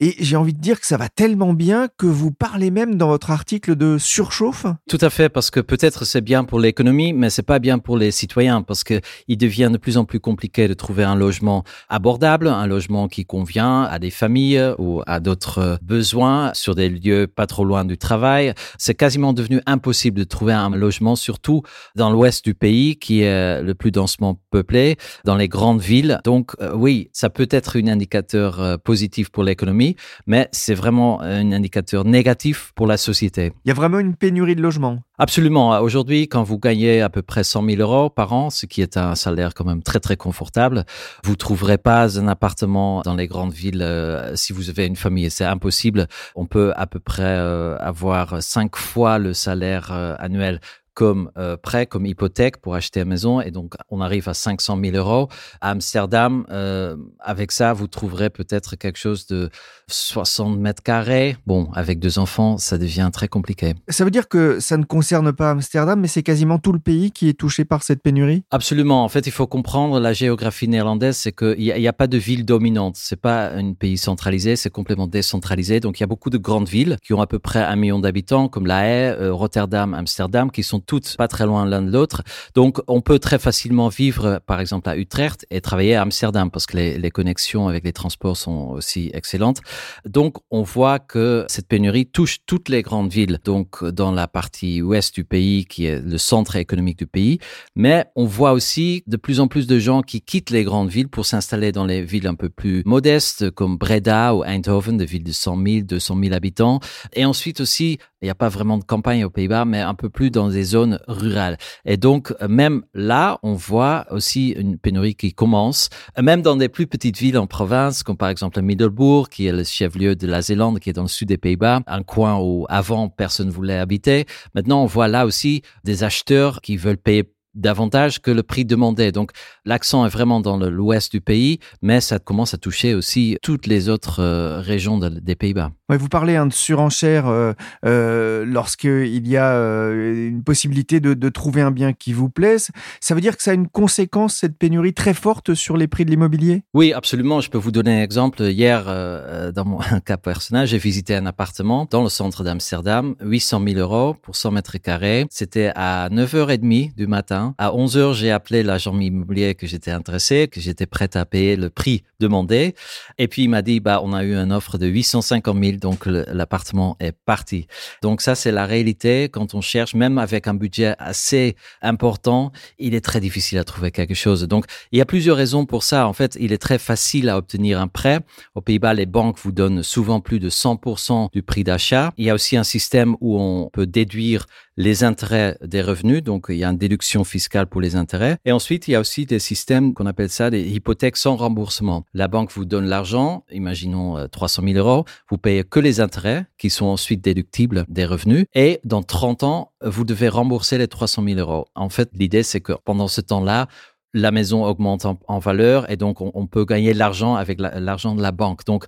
Et 0.00 0.16
j'ai 0.18 0.34
envie 0.34 0.52
de 0.52 0.58
dire 0.58 0.80
que 0.80 0.86
ça 0.86 0.96
va 0.96 1.08
tellement 1.08 1.52
bien 1.52 1.86
que 1.96 2.06
vous 2.06 2.32
parlez 2.32 2.72
même 2.72 2.96
dans 2.96 3.06
votre 3.06 3.30
article 3.30 3.76
de 3.76 3.98
surchauffe. 3.98 4.66
Tout 4.88 4.98
à 5.00 5.10
fait, 5.10 5.28
parce 5.28 5.50
que 5.50 5.60
peut-être 5.60 6.04
c'est 6.04 6.20
bien 6.20 6.42
pour 6.42 6.58
l'économie, 6.58 7.12
mais 7.12 7.30
c'est 7.30 7.44
pas 7.44 7.60
bien 7.60 7.78
pour 7.78 7.96
les 7.96 8.10
citoyens, 8.10 8.62
parce 8.62 8.82
que 8.82 9.00
il 9.28 9.36
devient 9.36 9.70
de 9.70 9.78
plus 9.78 9.98
en 9.98 10.04
plus 10.04 10.18
compliqué 10.18 10.66
de 10.66 10.74
trouver 10.74 11.04
un 11.04 11.14
logement 11.14 11.62
abordable, 11.88 12.48
un 12.48 12.66
logement 12.66 13.06
qui 13.06 13.24
convient 13.24 13.84
à 13.84 14.00
des 14.00 14.10
familles 14.10 14.74
ou 14.78 15.02
à 15.06 15.20
d'autres 15.20 15.78
besoins 15.82 16.50
sur 16.54 16.74
des 16.74 16.88
lieux 16.88 17.28
pas 17.28 17.46
trop 17.46 17.64
loin 17.64 17.84
du 17.84 17.96
travail. 17.96 18.54
C'est 18.78 18.94
quasiment 18.94 19.32
devenu 19.32 19.60
impossible 19.66 20.18
de 20.18 20.24
trouver 20.24 20.52
un 20.52 20.70
logement, 20.70 21.14
surtout 21.14 21.62
dans 21.94 22.10
l'ouest 22.10 22.44
du 22.44 22.54
pays, 22.54 22.96
qui 22.96 23.20
est 23.20 23.62
le 23.62 23.74
plus 23.82 23.90
densément 23.90 24.38
peuplé, 24.52 24.96
dans 25.24 25.34
les 25.34 25.48
grandes 25.48 25.80
villes. 25.80 26.20
Donc 26.22 26.52
euh, 26.60 26.72
oui, 26.72 27.10
ça 27.12 27.30
peut 27.30 27.48
être 27.50 27.76
un 27.80 27.88
indicateur 27.88 28.60
euh, 28.60 28.76
positif 28.76 29.28
pour 29.30 29.42
l'économie, 29.42 29.96
mais 30.28 30.48
c'est 30.52 30.74
vraiment 30.74 31.20
un 31.20 31.50
indicateur 31.50 32.04
négatif 32.04 32.70
pour 32.76 32.86
la 32.86 32.96
société. 32.96 33.52
Il 33.64 33.68
y 33.68 33.72
a 33.72 33.74
vraiment 33.74 33.98
une 33.98 34.14
pénurie 34.14 34.54
de 34.54 34.62
logements. 34.62 35.00
Absolument. 35.18 35.80
Aujourd'hui, 35.80 36.28
quand 36.28 36.44
vous 36.44 36.58
gagnez 36.58 37.00
à 37.00 37.08
peu 37.08 37.22
près 37.22 37.42
100 37.42 37.64
000 37.70 37.80
euros 37.80 38.08
par 38.08 38.32
an, 38.32 38.50
ce 38.50 38.66
qui 38.66 38.82
est 38.82 38.96
un 38.96 39.16
salaire 39.16 39.52
quand 39.52 39.64
même 39.64 39.82
très 39.82 39.98
très 39.98 40.16
confortable, 40.16 40.84
vous 41.24 41.34
trouverez 41.34 41.78
pas 41.78 42.20
un 42.20 42.28
appartement 42.28 43.02
dans 43.02 43.16
les 43.16 43.26
grandes 43.26 43.52
villes 43.52 43.82
euh, 43.82 44.36
si 44.36 44.52
vous 44.52 44.70
avez 44.70 44.86
une 44.86 44.96
famille. 44.96 45.28
C'est 45.28 45.44
impossible. 45.44 46.06
On 46.36 46.46
peut 46.46 46.72
à 46.76 46.86
peu 46.86 47.00
près 47.00 47.36
avoir 47.80 48.42
cinq 48.42 48.76
fois 48.76 49.18
le 49.18 49.34
salaire 49.34 49.90
annuel 50.20 50.60
comme 50.94 51.30
euh, 51.38 51.56
prêt, 51.56 51.86
comme 51.86 52.06
hypothèque 52.06 52.58
pour 52.58 52.74
acheter 52.74 53.00
une 53.00 53.08
maison. 53.08 53.40
Et 53.40 53.50
donc, 53.50 53.74
on 53.90 54.00
arrive 54.00 54.28
à 54.28 54.34
500 54.34 54.78
000 54.82 54.96
euros. 54.96 55.28
À 55.60 55.70
Amsterdam, 55.70 56.44
euh, 56.50 56.96
avec 57.18 57.52
ça, 57.52 57.72
vous 57.72 57.86
trouverez 57.86 58.30
peut-être 58.30 58.76
quelque 58.76 58.98
chose 58.98 59.26
de 59.26 59.50
60 59.88 60.58
mètres 60.58 60.82
carrés. 60.82 61.36
Bon, 61.46 61.70
avec 61.74 61.98
deux 61.98 62.18
enfants, 62.18 62.58
ça 62.58 62.78
devient 62.78 63.10
très 63.12 63.28
compliqué. 63.28 63.74
Ça 63.88 64.04
veut 64.04 64.10
dire 64.10 64.28
que 64.28 64.60
ça 64.60 64.76
ne 64.76 64.84
concerne 64.84 65.32
pas 65.32 65.50
Amsterdam, 65.50 66.00
mais 66.00 66.08
c'est 66.08 66.22
quasiment 66.22 66.58
tout 66.58 66.72
le 66.72 66.78
pays 66.78 67.10
qui 67.10 67.28
est 67.28 67.34
touché 67.34 67.64
par 67.64 67.82
cette 67.82 68.02
pénurie? 68.02 68.42
Absolument. 68.50 69.04
En 69.04 69.08
fait, 69.08 69.26
il 69.26 69.32
faut 69.32 69.46
comprendre 69.46 69.98
la 70.00 70.12
géographie 70.12 70.68
néerlandaise, 70.68 71.16
c'est 71.16 71.32
qu'il 71.32 71.58
n'y 71.58 71.88
a 71.88 71.92
pas 71.92 72.06
de 72.06 72.18
ville 72.18 72.44
dominante. 72.44 72.96
C'est 72.98 73.20
pas 73.20 73.50
un 73.50 73.72
pays 73.72 73.96
centralisé, 73.96 74.56
c'est 74.56 74.70
complètement 74.70 75.06
décentralisé. 75.06 75.80
Donc, 75.80 75.98
il 75.98 76.02
y 76.02 76.04
a 76.04 76.06
beaucoup 76.06 76.30
de 76.30 76.38
grandes 76.38 76.68
villes 76.68 76.96
qui 77.02 77.14
ont 77.14 77.20
à 77.20 77.26
peu 77.26 77.38
près 77.38 77.62
un 77.62 77.76
million 77.76 77.98
d'habitants, 77.98 78.48
comme 78.48 78.66
La 78.66 78.84
Haye, 78.84 79.16
euh, 79.18 79.32
Rotterdam, 79.32 79.94
Amsterdam, 79.94 80.50
qui 80.50 80.62
sont 80.62 80.81
toutes 80.82 81.16
pas 81.16 81.28
très 81.28 81.46
loin 81.46 81.64
l'un 81.66 81.82
de 81.82 81.90
l'autre. 81.90 82.22
Donc, 82.54 82.80
on 82.86 83.00
peut 83.00 83.18
très 83.18 83.38
facilement 83.38 83.88
vivre, 83.88 84.40
par 84.46 84.60
exemple, 84.60 84.88
à 84.88 84.96
Utrecht 84.96 85.46
et 85.50 85.60
travailler 85.60 85.94
à 85.94 86.02
Amsterdam 86.02 86.50
parce 86.50 86.66
que 86.66 86.76
les, 86.76 86.98
les 86.98 87.10
connexions 87.10 87.68
avec 87.68 87.84
les 87.84 87.92
transports 87.92 88.36
sont 88.36 88.68
aussi 88.70 89.10
excellentes. 89.14 89.60
Donc, 90.04 90.36
on 90.50 90.62
voit 90.62 90.98
que 90.98 91.44
cette 91.48 91.68
pénurie 91.68 92.06
touche 92.06 92.38
toutes 92.46 92.68
les 92.68 92.82
grandes 92.82 93.10
villes. 93.10 93.38
Donc, 93.44 93.84
dans 93.84 94.12
la 94.12 94.28
partie 94.28 94.82
ouest 94.82 95.14
du 95.14 95.24
pays, 95.24 95.64
qui 95.64 95.86
est 95.86 96.00
le 96.00 96.18
centre 96.18 96.56
économique 96.56 96.98
du 96.98 97.06
pays. 97.06 97.38
Mais 97.74 98.06
on 98.16 98.24
voit 98.24 98.52
aussi 98.52 99.02
de 99.06 99.16
plus 99.16 99.40
en 99.40 99.48
plus 99.48 99.66
de 99.66 99.78
gens 99.78 100.02
qui 100.02 100.20
quittent 100.20 100.50
les 100.50 100.64
grandes 100.64 100.88
villes 100.88 101.08
pour 101.08 101.26
s'installer 101.26 101.72
dans 101.72 101.84
les 101.84 102.02
villes 102.02 102.26
un 102.26 102.34
peu 102.34 102.48
plus 102.48 102.82
modestes, 102.84 103.50
comme 103.50 103.76
Breda 103.76 104.34
ou 104.34 104.44
Eindhoven, 104.44 104.96
des 104.96 105.06
villes 105.06 105.24
de 105.24 105.32
100 105.32 105.62
000, 105.64 105.80
200 105.82 106.18
000 106.22 106.34
habitants. 106.34 106.80
Et 107.12 107.24
ensuite 107.24 107.60
aussi, 107.60 107.98
il 108.22 108.26
n'y 108.26 108.30
a 108.30 108.36
pas 108.36 108.48
vraiment 108.48 108.78
de 108.78 108.84
campagne 108.84 109.24
aux 109.24 109.30
Pays-Bas, 109.30 109.64
mais 109.64 109.80
un 109.80 109.94
peu 109.94 110.08
plus 110.08 110.30
dans 110.30 110.48
des 110.48 110.62
zones 110.62 111.00
rurales. 111.08 111.58
Et 111.84 111.96
donc, 111.96 112.32
même 112.48 112.82
là, 112.94 113.38
on 113.42 113.54
voit 113.54 114.06
aussi 114.10 114.50
une 114.50 114.78
pénurie 114.78 115.16
qui 115.16 115.34
commence, 115.34 115.90
même 116.20 116.40
dans 116.40 116.56
des 116.56 116.68
plus 116.68 116.86
petites 116.86 117.18
villes 117.18 117.38
en 117.38 117.46
province, 117.46 118.02
comme 118.02 118.16
par 118.16 118.28
exemple 118.28 118.62
Middelbourg, 118.62 119.28
qui 119.28 119.46
est 119.46 119.52
le 119.52 119.64
chef-lieu 119.64 120.14
de 120.14 120.26
la 120.26 120.40
Zélande, 120.40 120.78
qui 120.78 120.90
est 120.90 120.94
dans 120.94 121.02
le 121.02 121.08
sud 121.08 121.28
des 121.28 121.38
Pays-Bas, 121.38 121.80
un 121.86 122.02
coin 122.02 122.38
où 122.38 122.64
avant 122.68 123.08
personne 123.08 123.50
voulait 123.50 123.78
habiter. 123.78 124.26
Maintenant, 124.54 124.82
on 124.82 124.86
voit 124.86 125.08
là 125.08 125.26
aussi 125.26 125.62
des 125.84 126.04
acheteurs 126.04 126.60
qui 126.60 126.76
veulent 126.76 126.96
payer 126.96 127.24
davantage 127.54 128.20
que 128.20 128.30
le 128.30 128.42
prix 128.42 128.64
demandé. 128.64 129.12
Donc 129.12 129.32
l'accent 129.64 130.04
est 130.06 130.08
vraiment 130.08 130.40
dans 130.40 130.56
l'ouest 130.56 131.12
du 131.12 131.20
pays, 131.20 131.58
mais 131.82 132.00
ça 132.00 132.18
commence 132.18 132.54
à 132.54 132.58
toucher 132.58 132.94
aussi 132.94 133.36
toutes 133.42 133.66
les 133.66 133.88
autres 133.88 134.20
euh, 134.20 134.60
régions 134.60 134.98
de- 134.98 135.08
des 135.08 135.34
Pays-Bas. 135.34 135.70
Ouais, 135.88 135.96
vous 135.98 136.08
parlez 136.08 136.36
hein, 136.36 136.46
de 136.46 136.52
surenchère 136.52 137.26
euh, 137.28 137.52
euh, 137.84 138.44
lorsqu'il 138.46 139.26
y 139.28 139.36
a 139.36 139.52
euh, 139.54 140.28
une 140.28 140.42
possibilité 140.42 141.00
de, 141.00 141.14
de 141.14 141.28
trouver 141.28 141.60
un 141.60 141.70
bien 141.70 141.92
qui 141.92 142.12
vous 142.12 142.28
plaise. 142.30 142.70
Ça 143.00 143.14
veut 143.14 143.20
dire 143.20 143.36
que 143.36 143.42
ça 143.42 143.50
a 143.50 143.54
une 143.54 143.68
conséquence, 143.68 144.34
cette 144.36 144.56
pénurie 144.58 144.94
très 144.94 145.14
forte 145.14 145.54
sur 145.54 145.76
les 145.76 145.88
prix 145.88 146.04
de 146.04 146.10
l'immobilier? 146.10 146.62
Oui, 146.74 146.92
absolument. 146.92 147.40
Je 147.40 147.50
peux 147.50 147.58
vous 147.58 147.70
donner 147.72 148.00
un 148.00 148.02
exemple. 148.02 148.42
Hier, 148.42 148.84
euh, 148.88 149.52
dans 149.52 149.64
mon 149.64 149.78
cas 150.04 150.16
personnel, 150.16 150.66
j'ai 150.66 150.78
visité 150.78 151.14
un 151.14 151.26
appartement 151.26 151.86
dans 151.90 152.02
le 152.02 152.08
centre 152.08 152.44
d'Amsterdam, 152.44 153.14
800 153.20 153.62
000 153.68 153.78
euros 153.80 154.14
pour 154.22 154.36
100 154.36 154.52
mètres 154.52 154.78
carrés. 154.78 155.26
C'était 155.30 155.72
à 155.74 156.08
9h30 156.10 156.94
du 156.94 157.06
matin. 157.06 157.41
À 157.58 157.70
11h, 157.70 158.14
j'ai 158.14 158.30
appelé 158.30 158.62
l'agent 158.62 158.98
immobilier 158.98 159.54
que 159.54 159.66
j'étais 159.66 159.90
intéressé, 159.90 160.48
que 160.48 160.60
j'étais 160.60 160.86
prêt 160.86 161.16
à 161.16 161.24
payer 161.24 161.56
le 161.56 161.70
prix 161.70 162.02
demandé. 162.20 162.74
Et 163.18 163.28
puis, 163.28 163.42
il 163.44 163.48
m'a 163.48 163.62
dit, 163.62 163.80
bah, 163.80 164.00
on 164.02 164.12
a 164.12 164.24
eu 164.24 164.34
une 164.34 164.52
offre 164.52 164.78
de 164.78 164.86
850 164.86 165.64
000, 165.64 165.76
donc 165.78 166.06
l'appartement 166.06 166.96
est 167.00 167.12
parti. 167.12 167.66
Donc 168.02 168.20
ça, 168.20 168.34
c'est 168.34 168.52
la 168.52 168.66
réalité. 168.66 169.28
Quand 169.28 169.54
on 169.54 169.60
cherche, 169.60 169.94
même 169.94 170.18
avec 170.18 170.46
un 170.46 170.54
budget 170.54 170.94
assez 170.98 171.56
important, 171.80 172.52
il 172.78 172.94
est 172.94 173.00
très 173.00 173.20
difficile 173.20 173.58
à 173.58 173.64
trouver 173.64 173.90
quelque 173.90 174.14
chose. 174.14 174.46
Donc, 174.48 174.66
il 174.92 174.98
y 174.98 175.00
a 175.00 175.06
plusieurs 175.06 175.36
raisons 175.36 175.66
pour 175.66 175.82
ça. 175.82 176.06
En 176.06 176.12
fait, 176.12 176.36
il 176.40 176.52
est 176.52 176.58
très 176.58 176.78
facile 176.78 177.28
à 177.28 177.36
obtenir 177.36 177.80
un 177.80 177.88
prêt. 177.88 178.20
Aux 178.54 178.60
Pays-Bas, 178.60 178.94
les 178.94 179.06
banques 179.06 179.38
vous 179.42 179.52
donnent 179.52 179.82
souvent 179.82 180.20
plus 180.20 180.40
de 180.40 180.50
100% 180.50 181.30
du 181.32 181.42
prix 181.42 181.64
d'achat. 181.64 182.12
Il 182.16 182.24
y 182.24 182.30
a 182.30 182.34
aussi 182.34 182.56
un 182.56 182.64
système 182.64 183.16
où 183.20 183.38
on 183.38 183.70
peut 183.72 183.86
déduire 183.86 184.46
les 184.76 185.04
intérêts 185.04 185.58
des 185.62 185.82
revenus, 185.82 186.22
donc 186.22 186.46
il 186.48 186.56
y 186.56 186.64
a 186.64 186.68
une 186.68 186.78
déduction 186.78 187.24
fiscale 187.24 187.66
pour 187.66 187.80
les 187.80 187.96
intérêts. 187.96 188.38
Et 188.44 188.52
ensuite, 188.52 188.88
il 188.88 188.92
y 188.92 188.94
a 188.94 189.00
aussi 189.00 189.26
des 189.26 189.38
systèmes 189.38 189.94
qu'on 189.94 190.06
appelle 190.06 190.30
ça 190.30 190.50
des 190.50 190.62
hypothèques 190.62 191.16
sans 191.16 191.36
remboursement. 191.36 192.04
La 192.14 192.28
banque 192.28 192.50
vous 192.52 192.64
donne 192.64 192.86
l'argent, 192.86 193.44
imaginons 193.50 194.16
euh, 194.16 194.26
300 194.28 194.62
000 194.64 194.78
euros, 194.78 195.04
vous 195.28 195.38
payez 195.38 195.64
que 195.64 195.80
les 195.80 196.00
intérêts 196.00 196.46
qui 196.58 196.70
sont 196.70 196.86
ensuite 196.86 197.22
déductibles 197.22 197.84
des 197.88 198.06
revenus 198.06 198.46
et 198.54 198.80
dans 198.84 199.02
30 199.02 199.42
ans, 199.42 199.72
vous 199.82 200.04
devez 200.04 200.28
rembourser 200.28 200.78
les 200.78 200.88
300 200.88 201.24
000 201.24 201.38
euros. 201.38 201.66
En 201.74 201.88
fait, 201.88 202.10
l'idée, 202.14 202.42
c'est 202.42 202.60
que 202.60 202.72
pendant 202.84 203.08
ce 203.08 203.20
temps-là, 203.20 203.68
la 204.14 204.30
maison 204.30 204.64
augmente 204.64 205.06
en, 205.06 205.38
valeur 205.38 205.90
et 205.90 205.96
donc 205.96 206.20
on, 206.20 206.46
peut 206.46 206.66
gagner 206.66 206.92
de 206.92 206.98
l'argent 206.98 207.34
avec 207.34 207.58
l'argent 207.60 208.14
de 208.14 208.20
la 208.20 208.30
banque. 208.30 208.64
Donc, 208.66 208.84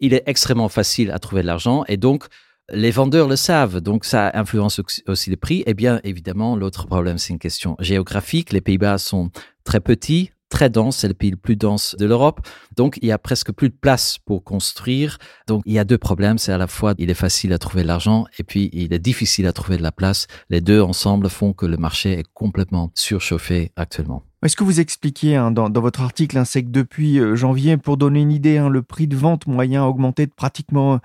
il 0.00 0.12
est 0.12 0.22
extrêmement 0.26 0.68
facile 0.68 1.10
à 1.10 1.18
trouver 1.18 1.40
de 1.42 1.46
l'argent 1.46 1.84
et 1.88 1.96
donc 1.96 2.26
les 2.72 2.90
vendeurs 2.90 3.28
le 3.28 3.36
savent, 3.36 3.80
donc 3.80 4.04
ça 4.04 4.30
influence 4.34 4.80
aussi 5.06 5.30
les 5.30 5.36
prix. 5.36 5.62
Et 5.66 5.74
bien 5.74 6.00
évidemment, 6.04 6.56
l'autre 6.56 6.86
problème, 6.86 7.18
c'est 7.18 7.32
une 7.32 7.38
question 7.38 7.76
géographique. 7.78 8.52
Les 8.52 8.60
Pays-Bas 8.60 8.98
sont 8.98 9.30
très 9.64 9.80
petits, 9.80 10.30
très 10.48 10.70
dense, 10.70 10.98
c'est 10.98 11.08
le 11.08 11.14
pays 11.14 11.30
le 11.30 11.36
plus 11.36 11.56
dense 11.56 11.94
de 11.98 12.06
l'Europe. 12.06 12.40
Donc, 12.76 12.98
il 13.02 13.08
y 13.08 13.12
a 13.12 13.18
presque 13.18 13.52
plus 13.52 13.68
de 13.68 13.74
place 13.74 14.18
pour 14.18 14.42
construire. 14.44 15.18
Donc, 15.46 15.62
il 15.66 15.72
y 15.74 15.78
a 15.78 15.84
deux 15.84 15.98
problèmes. 15.98 16.38
C'est 16.38 16.52
à 16.52 16.58
la 16.58 16.66
fois, 16.66 16.94
il 16.98 17.10
est 17.10 17.14
facile 17.14 17.52
à 17.52 17.58
trouver 17.58 17.82
de 17.82 17.88
l'argent 17.88 18.26
et 18.38 18.42
puis 18.42 18.70
il 18.72 18.92
est 18.92 18.98
difficile 18.98 19.46
à 19.46 19.52
trouver 19.52 19.76
de 19.76 19.82
la 19.82 19.92
place. 19.92 20.26
Les 20.50 20.60
deux 20.60 20.80
ensemble 20.80 21.28
font 21.28 21.52
que 21.52 21.66
le 21.66 21.76
marché 21.76 22.18
est 22.18 22.26
complètement 22.34 22.90
surchauffé 22.94 23.72
actuellement. 23.76 24.24
Est-ce 24.46 24.54
que 24.54 24.62
vous 24.62 24.78
expliquez 24.78 25.34
hein, 25.34 25.50
dans, 25.50 25.68
votre 25.80 26.02
article, 26.02 26.38
hein, 26.38 26.44
c'est 26.44 26.62
que 26.62 26.68
depuis 26.68 27.18
euh, 27.18 27.34
janvier, 27.34 27.76
pour 27.76 27.96
donner 27.96 28.20
une 28.20 28.30
idée, 28.30 28.58
hein, 28.58 28.68
le 28.68 28.80
prix 28.80 29.08
de 29.08 29.16
vente 29.16 29.48
moyen 29.48 29.82
a 29.82 29.86
augmenté 29.86 30.24
de 30.24 30.30
pratiquement 30.30 31.00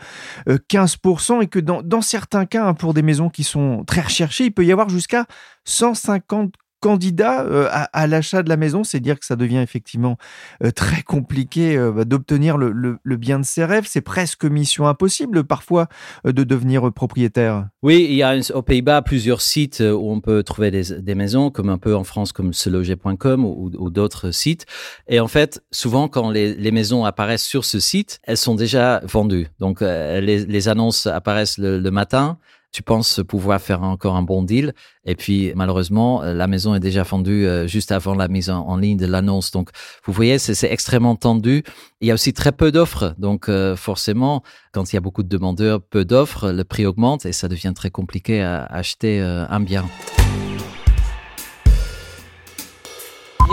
15% 0.47 1.37
euh, 1.37 1.41
et 1.41 1.47
que 1.47 1.57
dans, 1.57 1.81
dans 1.81 2.03
certains 2.03 2.45
cas, 2.45 2.71
pour 2.75 2.93
des 2.93 3.01
maisons 3.01 3.31
qui 3.31 3.43
sont 3.43 3.83
très 3.83 4.01
recherchées, 4.01 4.45
il 4.45 4.51
peut 4.51 4.63
y 4.63 4.71
avoir 4.71 4.89
jusqu'à 4.89 5.25
150 5.65 6.53
candidat 6.81 7.45
euh, 7.45 7.69
à, 7.71 8.07
l'achat 8.07 8.43
de 8.43 8.49
la 8.49 8.57
maison, 8.57 8.83
c'est 8.83 8.99
dire 8.99 9.19
que 9.19 9.25
ça 9.25 9.37
devient 9.37 9.59
effectivement 9.59 10.17
euh, 10.63 10.71
très 10.71 11.03
compliqué 11.03 11.77
euh, 11.77 11.91
bah, 11.91 12.03
d'obtenir 12.03 12.57
le, 12.57 12.99
bien 13.15 13.39
de 13.39 13.45
ses 13.45 13.63
rêves. 13.63 13.85
C'est 13.87 14.01
presque 14.01 14.43
mission 14.43 14.87
impossible 14.87 15.43
parfois 15.43 15.87
de 16.25 16.43
devenir 16.43 16.91
propriétaire. 16.91 17.67
Oui, 17.83 18.07
il 18.09 18.15
y 18.15 18.23
a 18.23 18.35
aux 18.53 18.63
Pays-Bas 18.63 19.03
plusieurs 19.03 19.41
sites 19.41 19.79
où 19.79 20.11
on 20.11 20.19
peut 20.19 20.41
trouver 20.43 20.71
des, 20.71 21.15
maisons, 21.15 21.51
comme 21.51 21.69
un 21.69 21.77
peu 21.77 21.95
en 21.95 22.03
France 22.03 22.31
comme 22.31 22.51
seloger.com 22.51 23.45
ou, 23.45 23.89
d'autres 23.91 24.31
sites. 24.31 24.65
Et 25.07 25.19
en 25.19 25.27
fait, 25.27 25.63
souvent 25.71 26.07
quand 26.07 26.31
les, 26.31 26.71
maisons 26.71 27.05
apparaissent 27.05 27.45
sur 27.45 27.63
ce 27.63 27.79
site, 27.79 28.19
elles 28.23 28.37
sont 28.37 28.55
déjà 28.55 29.01
vendues. 29.03 29.49
Donc 29.59 29.81
les, 29.81 30.67
annonces 30.67 31.05
apparaissent 31.05 31.59
le 31.59 31.91
matin 31.91 32.39
tu 32.71 32.83
penses 32.83 33.21
pouvoir 33.27 33.61
faire 33.61 33.83
encore 33.83 34.15
un 34.15 34.21
bon 34.21 34.43
deal. 34.43 34.73
Et 35.05 35.15
puis, 35.15 35.51
malheureusement, 35.55 36.21
la 36.21 36.47
maison 36.47 36.75
est 36.75 36.79
déjà 36.79 37.03
vendue 37.03 37.45
euh, 37.45 37.67
juste 37.67 37.91
avant 37.91 38.13
la 38.13 38.27
mise 38.27 38.49
en, 38.49 38.77
ligne 38.77 38.97
de 38.97 39.05
l'annonce. 39.05 39.51
Donc, 39.51 39.69
vous 40.05 40.13
voyez, 40.13 40.37
c'est 40.37 40.71
extrêmement 40.71 41.15
tendu. 41.15 41.63
Il 42.01 42.07
y 42.07 42.11
a 42.11 42.13
aussi 42.13 42.33
très 42.33 42.51
peu 42.51 42.71
d'offres. 42.71 43.13
Donc, 43.17 43.49
euh, 43.49 43.75
forcément, 43.75 44.43
quand 44.71 44.91
il 44.91 44.95
y 44.95 44.97
a 44.97 45.01
beaucoup 45.01 45.23
de 45.23 45.29
demandeurs, 45.29 45.81
peu 45.81 46.05
d'offres, 46.05 46.51
le 46.51 46.63
prix 46.63 46.85
augmente 46.85 47.25
et 47.25 47.33
ça 47.33 47.47
devient 47.47 47.73
très 47.75 47.89
compliqué 47.89 48.41
à 48.41 48.63
acheter 48.65 49.21
euh, 49.21 49.45
un 49.49 49.59
bien. 49.59 49.85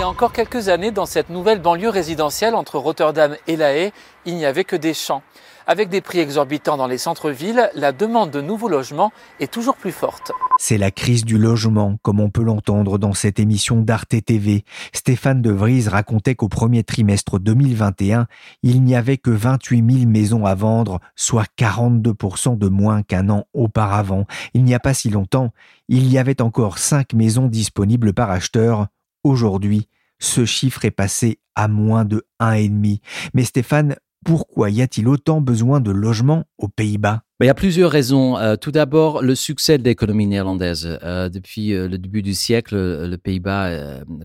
Encore 0.08 0.32
quelques 0.32 0.70
années, 0.70 0.90
dans 0.90 1.04
cette 1.04 1.28
nouvelle 1.28 1.60
banlieue 1.60 1.90
résidentielle 1.90 2.54
entre 2.54 2.78
Rotterdam 2.78 3.36
et 3.46 3.56
La 3.56 3.74
Haye, 3.74 3.92
il 4.24 4.36
n'y 4.36 4.46
avait 4.46 4.64
que 4.64 4.74
des 4.74 4.94
champs. 4.94 5.22
Avec 5.66 5.90
des 5.90 6.00
prix 6.00 6.18
exorbitants 6.18 6.78
dans 6.78 6.86
les 6.86 6.96
centres-villes, 6.96 7.70
la 7.74 7.92
demande 7.92 8.30
de 8.30 8.40
nouveaux 8.40 8.70
logements 8.70 9.12
est 9.38 9.52
toujours 9.52 9.76
plus 9.76 9.92
forte. 9.92 10.32
C'est 10.58 10.78
la 10.78 10.90
crise 10.90 11.26
du 11.26 11.36
logement, 11.36 11.98
comme 12.00 12.20
on 12.20 12.30
peut 12.30 12.42
l'entendre 12.42 12.96
dans 12.96 13.12
cette 13.12 13.38
émission 13.38 13.82
d'Arte 13.82 14.24
TV. 14.24 14.64
Stéphane 14.94 15.42
De 15.42 15.50
Vries 15.50 15.88
racontait 15.88 16.34
qu'au 16.34 16.48
premier 16.48 16.84
trimestre 16.84 17.38
2021, 17.38 18.28
il 18.62 18.82
n'y 18.82 18.96
avait 18.96 19.18
que 19.18 19.30
28 19.30 19.98
000 19.98 20.10
maisons 20.10 20.46
à 20.46 20.54
vendre, 20.54 21.00
soit 21.16 21.46
42% 21.58 22.56
de 22.56 22.68
moins 22.68 23.02
qu'un 23.02 23.28
an 23.28 23.44
auparavant. 23.52 24.24
Il 24.54 24.64
n'y 24.64 24.74
a 24.74 24.80
pas 24.80 24.94
si 24.94 25.10
longtemps, 25.10 25.52
il 25.90 26.10
y 26.10 26.16
avait 26.16 26.40
encore 26.40 26.78
5 26.78 27.12
maisons 27.12 27.46
disponibles 27.46 28.14
par 28.14 28.30
acheteur. 28.30 28.86
Aujourd'hui, 29.22 29.86
ce 30.18 30.44
chiffre 30.44 30.84
est 30.84 30.90
passé 30.90 31.40
à 31.54 31.68
moins 31.68 32.04
de 32.04 32.26
1,5. 32.40 33.00
Mais 33.34 33.44
Stéphane, 33.44 33.96
pourquoi 34.24 34.70
y 34.70 34.82
a-t-il 34.82 35.08
autant 35.08 35.40
besoin 35.40 35.80
de 35.80 35.90
logements 35.90 36.44
aux 36.58 36.68
Pays-Bas? 36.68 37.22
Il 37.40 37.46
y 37.46 37.50
a 37.50 37.54
plusieurs 37.54 37.92
raisons. 37.92 38.36
Euh, 38.36 38.56
tout 38.56 38.72
d'abord, 38.72 39.22
le 39.22 39.36
succès 39.36 39.78
de 39.78 39.84
l'économie 39.84 40.26
néerlandaise. 40.26 40.98
Euh, 41.04 41.28
depuis 41.28 41.72
euh, 41.72 41.86
le 41.86 41.96
début 41.96 42.20
du 42.20 42.34
siècle, 42.34 42.74
le 42.74 43.16
Pays-Bas 43.16 43.70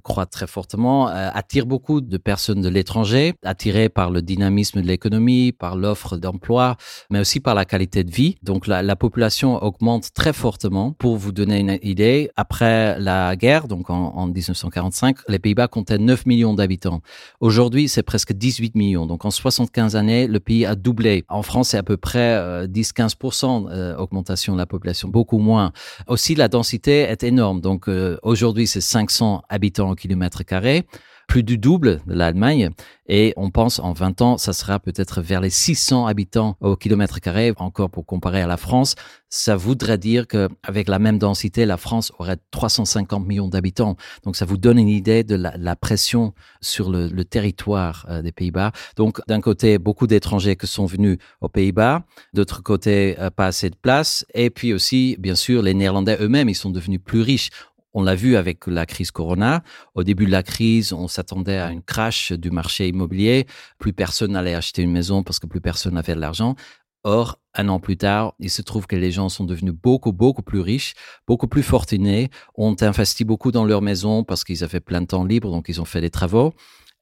croît 0.02 0.26
très 0.26 0.48
fortement, 0.48 1.08
attire 1.08 1.68
beaucoup 1.68 2.02
de 2.02 2.18
personnes 2.18 2.62
de 2.62 2.70
l'étranger, 2.70 3.34
attirées 3.44 3.90
par 3.90 4.10
le 4.10 4.24
dynamisme 4.24 4.82
de 4.82 4.88
l'économie, 4.88 5.52
par 5.52 5.76
l'offre 5.76 6.18
d'emploi, 6.18 6.76
mais 7.12 7.20
aussi 7.20 7.40
par 7.40 7.54
la 7.54 7.66
qualité 7.66 8.04
de 8.04 8.10
vie. 8.10 8.36
Donc 8.42 8.66
la, 8.66 8.82
la, 8.82 8.96
population 8.96 9.62
augmente 9.62 10.10
très 10.14 10.34
fortement. 10.34 10.94
Pour 10.94 11.18
vous 11.18 11.32
donner 11.32 11.60
une 11.60 11.78
idée, 11.84 12.32
après 12.36 13.00
la 13.00 13.36
guerre, 13.36 13.68
donc 13.68 13.90
en, 13.90 14.14
en 14.16 14.28
1945, 14.28 15.18
les 15.28 15.40
Pays-Bas 15.40 15.68
comptaient 15.68 16.00
9 16.00 16.26
millions 16.26 16.54
d'habitants. 16.54 17.02
Aujourd'hui, 17.42 17.88
c'est 17.90 18.04
presque 18.04 18.34
18 18.34 18.76
millions. 18.76 19.06
Donc 19.06 19.26
en 19.26 19.32
75 19.32 19.96
années, 19.96 20.26
le 20.26 20.40
pays 20.40 20.66
a 20.66 20.76
doublé. 20.76 21.26
En 21.28 21.44
France, 21.44 21.70
c'est 21.70 21.78
à 21.78 21.84
peu 21.84 21.98
près 21.98 22.68
10 22.68 22.94
15% 23.08 23.68
euh, 23.70 23.96
augmentation 23.98 24.54
de 24.54 24.58
la 24.58 24.66
population, 24.66 25.08
beaucoup 25.08 25.40
moins. 25.40 25.72
Aussi, 26.08 26.36
la 26.36 26.48
densité 26.48 27.02
est 27.02 27.24
énorme. 27.24 27.62
Donc, 27.62 27.88
euh, 27.88 28.18
aujourd'hui, 28.24 28.68
c'est 28.68 28.82
500 28.82 29.44
habitants 29.50 29.92
au 29.92 29.96
kilomètre 29.96 30.44
carré 30.44 30.86
plus 31.28 31.44
du 31.44 31.58
double 31.58 32.02
de 32.06 32.14
l'Allemagne. 32.14 32.70
Et 33.08 33.34
on 33.36 33.50
pense 33.50 33.80
en 33.80 33.92
20 33.92 34.22
ans, 34.22 34.38
ça 34.38 34.54
sera 34.54 34.80
peut-être 34.80 35.22
vers 35.22 35.42
les 35.42 35.50
600 35.50 36.06
habitants 36.06 36.56
au 36.62 36.78
kilomètre 36.78 37.20
carré, 37.20 37.52
encore 37.58 37.90
pour 37.90 38.06
comparer 38.06 38.42
à 38.42 38.48
la 38.48 38.56
France. 38.56 38.96
Ça 39.30 39.56
voudrait 39.56 39.98
dire 39.98 40.28
qu'avec 40.28 40.88
la 40.88 41.00
même 41.00 41.18
densité, 41.18 41.66
la 41.66 41.78
France 41.78 42.14
aurait 42.20 42.38
350 42.52 43.26
millions 43.28 43.50
d'habitants. 43.50 43.98
Donc 44.24 44.36
ça 44.36 44.46
vous 44.46 44.58
donne 44.58 44.78
une 44.78 44.88
idée 44.88 45.24
de 45.24 45.36
la, 45.36 45.76
pression 45.76 46.34
sur 46.62 46.90
le, 46.90 47.10
territoire 47.26 48.06
euh, 48.10 48.22
des 48.22 48.32
Pays-Bas. 48.32 48.72
Donc 48.96 49.20
d'un 49.28 49.42
côté, 49.42 49.80
beaucoup 49.80 50.08
d'étrangers 50.08 50.56
qui 50.56 50.68
sont 50.68 50.86
venus 50.86 51.18
aux 51.42 51.50
Pays-Bas, 51.50 52.04
d'autre 52.34 52.64
côté, 52.64 53.16
euh, 53.20 53.30
pas 53.30 53.48
assez 53.48 53.70
de 53.70 53.76
place. 53.76 54.26
Et 54.34 54.50
puis 54.50 54.72
aussi, 54.72 55.18
bien 55.20 55.36
sûr, 55.36 55.62
les 55.62 55.74
Néerlandais 55.74 56.18
eux-mêmes, 56.22 56.48
ils 56.48 56.56
sont 56.56 56.70
devenus 56.70 57.02
plus 57.04 57.22
riches. 57.22 57.50
On 57.94 58.02
l'a 58.02 58.16
vu 58.16 58.36
avec 58.36 58.66
la 58.68 58.86
crise 58.86 59.12
Corona. 59.12 59.64
Au 59.94 60.04
début 60.04 60.26
de 60.26 60.32
la 60.32 60.42
crise, 60.42 60.94
on 60.94 61.08
s'attendait 61.08 61.60
à 61.60 61.72
une 61.72 61.84
crash 61.84 62.32
du 62.32 62.50
marché 62.50 62.88
immobilier. 62.88 63.46
Plus 63.78 63.94
personne 63.94 64.32
n'allait 64.32 64.56
acheter 64.56 64.82
une 64.82 64.92
maison 64.92 65.22
parce 65.22 65.40
que 65.40 65.46
plus 65.46 65.62
personne 65.62 65.94
n'avait 65.94 66.16
de 66.16 66.20
l'argent. 66.20 66.56
Or, 67.04 67.40
un 67.54 67.68
an 67.68 67.80
plus 67.80 67.98
tard, 67.98 68.34
il 68.40 68.50
se 68.50 68.62
trouve 68.62 68.88
que 68.88 68.96
les 68.96 69.12
gens 69.12 69.30
sont 69.30 69.44
devenus 69.44 69.74
beaucoup, 69.74 70.14
beaucoup 70.14 70.42
plus 70.42 70.62
riches, 70.62 70.94
beaucoup 71.28 71.48
plus 71.48 71.62
fortunés, 71.62 72.30
ont 72.56 72.76
investi 72.80 73.26
beaucoup 73.26 73.52
dans 73.52 73.66
leur 73.66 73.82
maison 73.82 74.24
parce 74.24 74.44
qu'ils 74.44 74.64
avaient 74.64 74.80
plein 74.80 75.02
de 75.02 75.08
temps 75.08 75.26
libre, 75.26 75.52
donc 75.52 75.68
ils 75.68 75.82
ont 75.82 75.86
fait 75.86 76.02
des 76.02 76.10
travaux. 76.10 76.54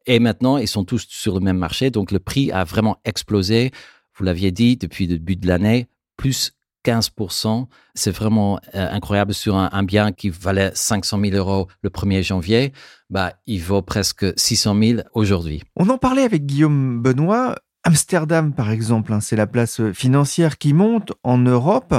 Et 0.07 0.19
maintenant, 0.19 0.57
ils 0.57 0.67
sont 0.67 0.83
tous 0.83 1.05
sur 1.07 1.35
le 1.35 1.39
même 1.39 1.57
marché, 1.57 1.91
donc 1.91 2.11
le 2.11 2.19
prix 2.19 2.51
a 2.51 2.63
vraiment 2.63 2.97
explosé. 3.05 3.71
Vous 4.17 4.25
l'aviez 4.25 4.51
dit, 4.51 4.75
depuis 4.75 5.05
le 5.05 5.19
début 5.19 5.35
de 5.35 5.47
l'année, 5.47 5.87
plus 6.17 6.53
15%. 6.85 7.67
C'est 7.93 8.11
vraiment 8.11 8.59
euh, 8.75 8.89
incroyable 8.91 9.33
sur 9.33 9.55
un, 9.55 9.83
bien 9.83 10.11
qui 10.11 10.29
valait 10.29 10.71
500 10.73 11.19
000 11.23 11.35
euros 11.35 11.67
le 11.81 11.89
1er 11.89 12.23
janvier. 12.23 12.73
Bah, 13.09 13.33
il 13.45 13.61
vaut 13.61 13.81
presque 13.81 14.25
600 14.37 14.79
000 14.81 15.01
aujourd'hui. 15.13 15.61
On 15.75 15.89
en 15.89 15.97
parlait 15.97 16.23
avec 16.23 16.45
Guillaume 16.45 17.01
Benoît. 17.01 17.55
Amsterdam, 17.83 18.53
par 18.53 18.69
exemple, 18.69 19.11
hein, 19.11 19.21
c'est 19.21 19.35
la 19.35 19.47
place 19.47 19.81
financière 19.93 20.59
qui 20.59 20.73
monte 20.73 21.13
en 21.23 21.39
Europe. 21.39 21.95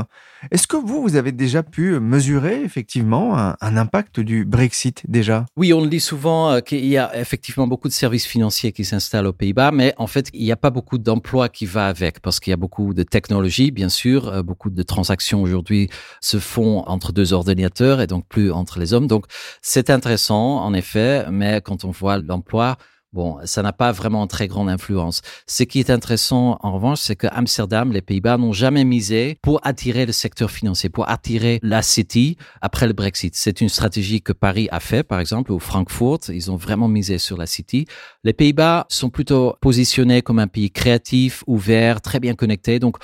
Est-ce 0.52 0.68
que 0.68 0.76
vous, 0.76 1.02
vous 1.02 1.16
avez 1.16 1.32
déjà 1.32 1.64
pu 1.64 1.98
mesurer 1.98 2.62
effectivement 2.62 3.36
un, 3.36 3.76
impact 3.76 4.20
du 4.20 4.44
Brexit 4.44 5.02
déjà? 5.08 5.44
Oui, 5.56 5.72
on 5.72 5.80
le 5.80 5.88
dit 5.88 5.98
souvent 5.98 6.50
euh, 6.50 6.60
qu'il 6.60 6.86
y 6.86 6.96
a 6.98 7.18
effectivement 7.18 7.66
beaucoup 7.66 7.88
de 7.88 7.92
services 7.92 8.26
financiers 8.26 8.70
qui 8.70 8.84
s'installent 8.84 9.26
aux 9.26 9.32
Pays-Bas, 9.32 9.72
mais 9.72 9.92
en 9.96 10.06
fait, 10.06 10.28
il 10.32 10.44
n'y 10.44 10.52
a 10.52 10.56
pas 10.56 10.70
beaucoup 10.70 10.98
d'emplois 10.98 11.48
qui 11.48 11.66
va 11.66 11.88
avec 11.88 12.20
parce 12.20 12.38
qu'il 12.38 12.52
y 12.52 12.54
a 12.54 12.56
beaucoup 12.56 12.94
de 12.94 13.02
technologies, 13.02 13.72
bien 13.72 13.88
sûr, 13.88 14.28
euh, 14.28 14.42
beaucoup 14.44 14.70
de 14.70 14.82
transactions 14.84 15.42
aujourd'hui 15.42 15.90
se 16.20 16.38
font 16.38 16.84
entre 16.86 17.12
deux 17.12 17.32
ordinateurs 17.32 18.00
et 18.00 18.06
donc 18.06 18.28
plus 18.28 18.52
entre 18.52 18.78
les 18.78 18.94
hommes. 18.94 19.08
Donc, 19.08 19.26
c'est 19.62 19.90
intéressant, 19.90 20.58
en 20.58 20.74
effet, 20.74 21.26
mais 21.30 21.60
quand 21.60 21.84
on 21.84 21.90
voit 21.90 22.18
l'emploi, 22.18 22.78
Bon, 23.12 23.36
ça 23.44 23.62
n'a 23.62 23.74
pas 23.74 23.92
vraiment 23.92 24.26
très 24.26 24.48
grande 24.48 24.70
influence. 24.70 25.20
Ce 25.46 25.64
qui 25.64 25.80
est 25.80 25.90
intéressant, 25.90 26.56
en 26.62 26.72
revanche, 26.72 27.00
c'est 27.00 27.14
que 27.14 27.26
Amsterdam, 27.30 27.92
les 27.92 28.00
Pays-Bas, 28.00 28.38
n'ont 28.38 28.54
jamais 28.54 28.84
misé 28.84 29.36
pour 29.42 29.60
attirer 29.64 30.06
le 30.06 30.12
secteur 30.12 30.50
financier, 30.50 30.88
pour 30.88 31.10
attirer 31.10 31.60
la 31.62 31.82
City 31.82 32.38
après 32.62 32.86
le 32.86 32.94
Brexit. 32.94 33.36
C'est 33.36 33.60
une 33.60 33.68
stratégie 33.68 34.22
que 34.22 34.32
Paris 34.32 34.66
a 34.70 34.80
fait, 34.80 35.02
par 35.02 35.20
exemple, 35.20 35.52
ou 35.52 35.58
Francfort. 35.58 36.20
Ils 36.30 36.50
ont 36.50 36.56
vraiment 36.56 36.88
misé 36.88 37.18
sur 37.18 37.36
la 37.36 37.44
City. 37.44 37.86
Les 38.24 38.32
Pays-Bas 38.32 38.86
sont 38.88 39.10
plutôt 39.10 39.56
positionnés 39.60 40.22
comme 40.22 40.38
un 40.38 40.48
pays 40.48 40.70
créatif, 40.70 41.44
ouvert, 41.46 42.00
très 42.00 42.18
bien 42.18 42.34
connecté. 42.34 42.78
Donc, 42.78 42.96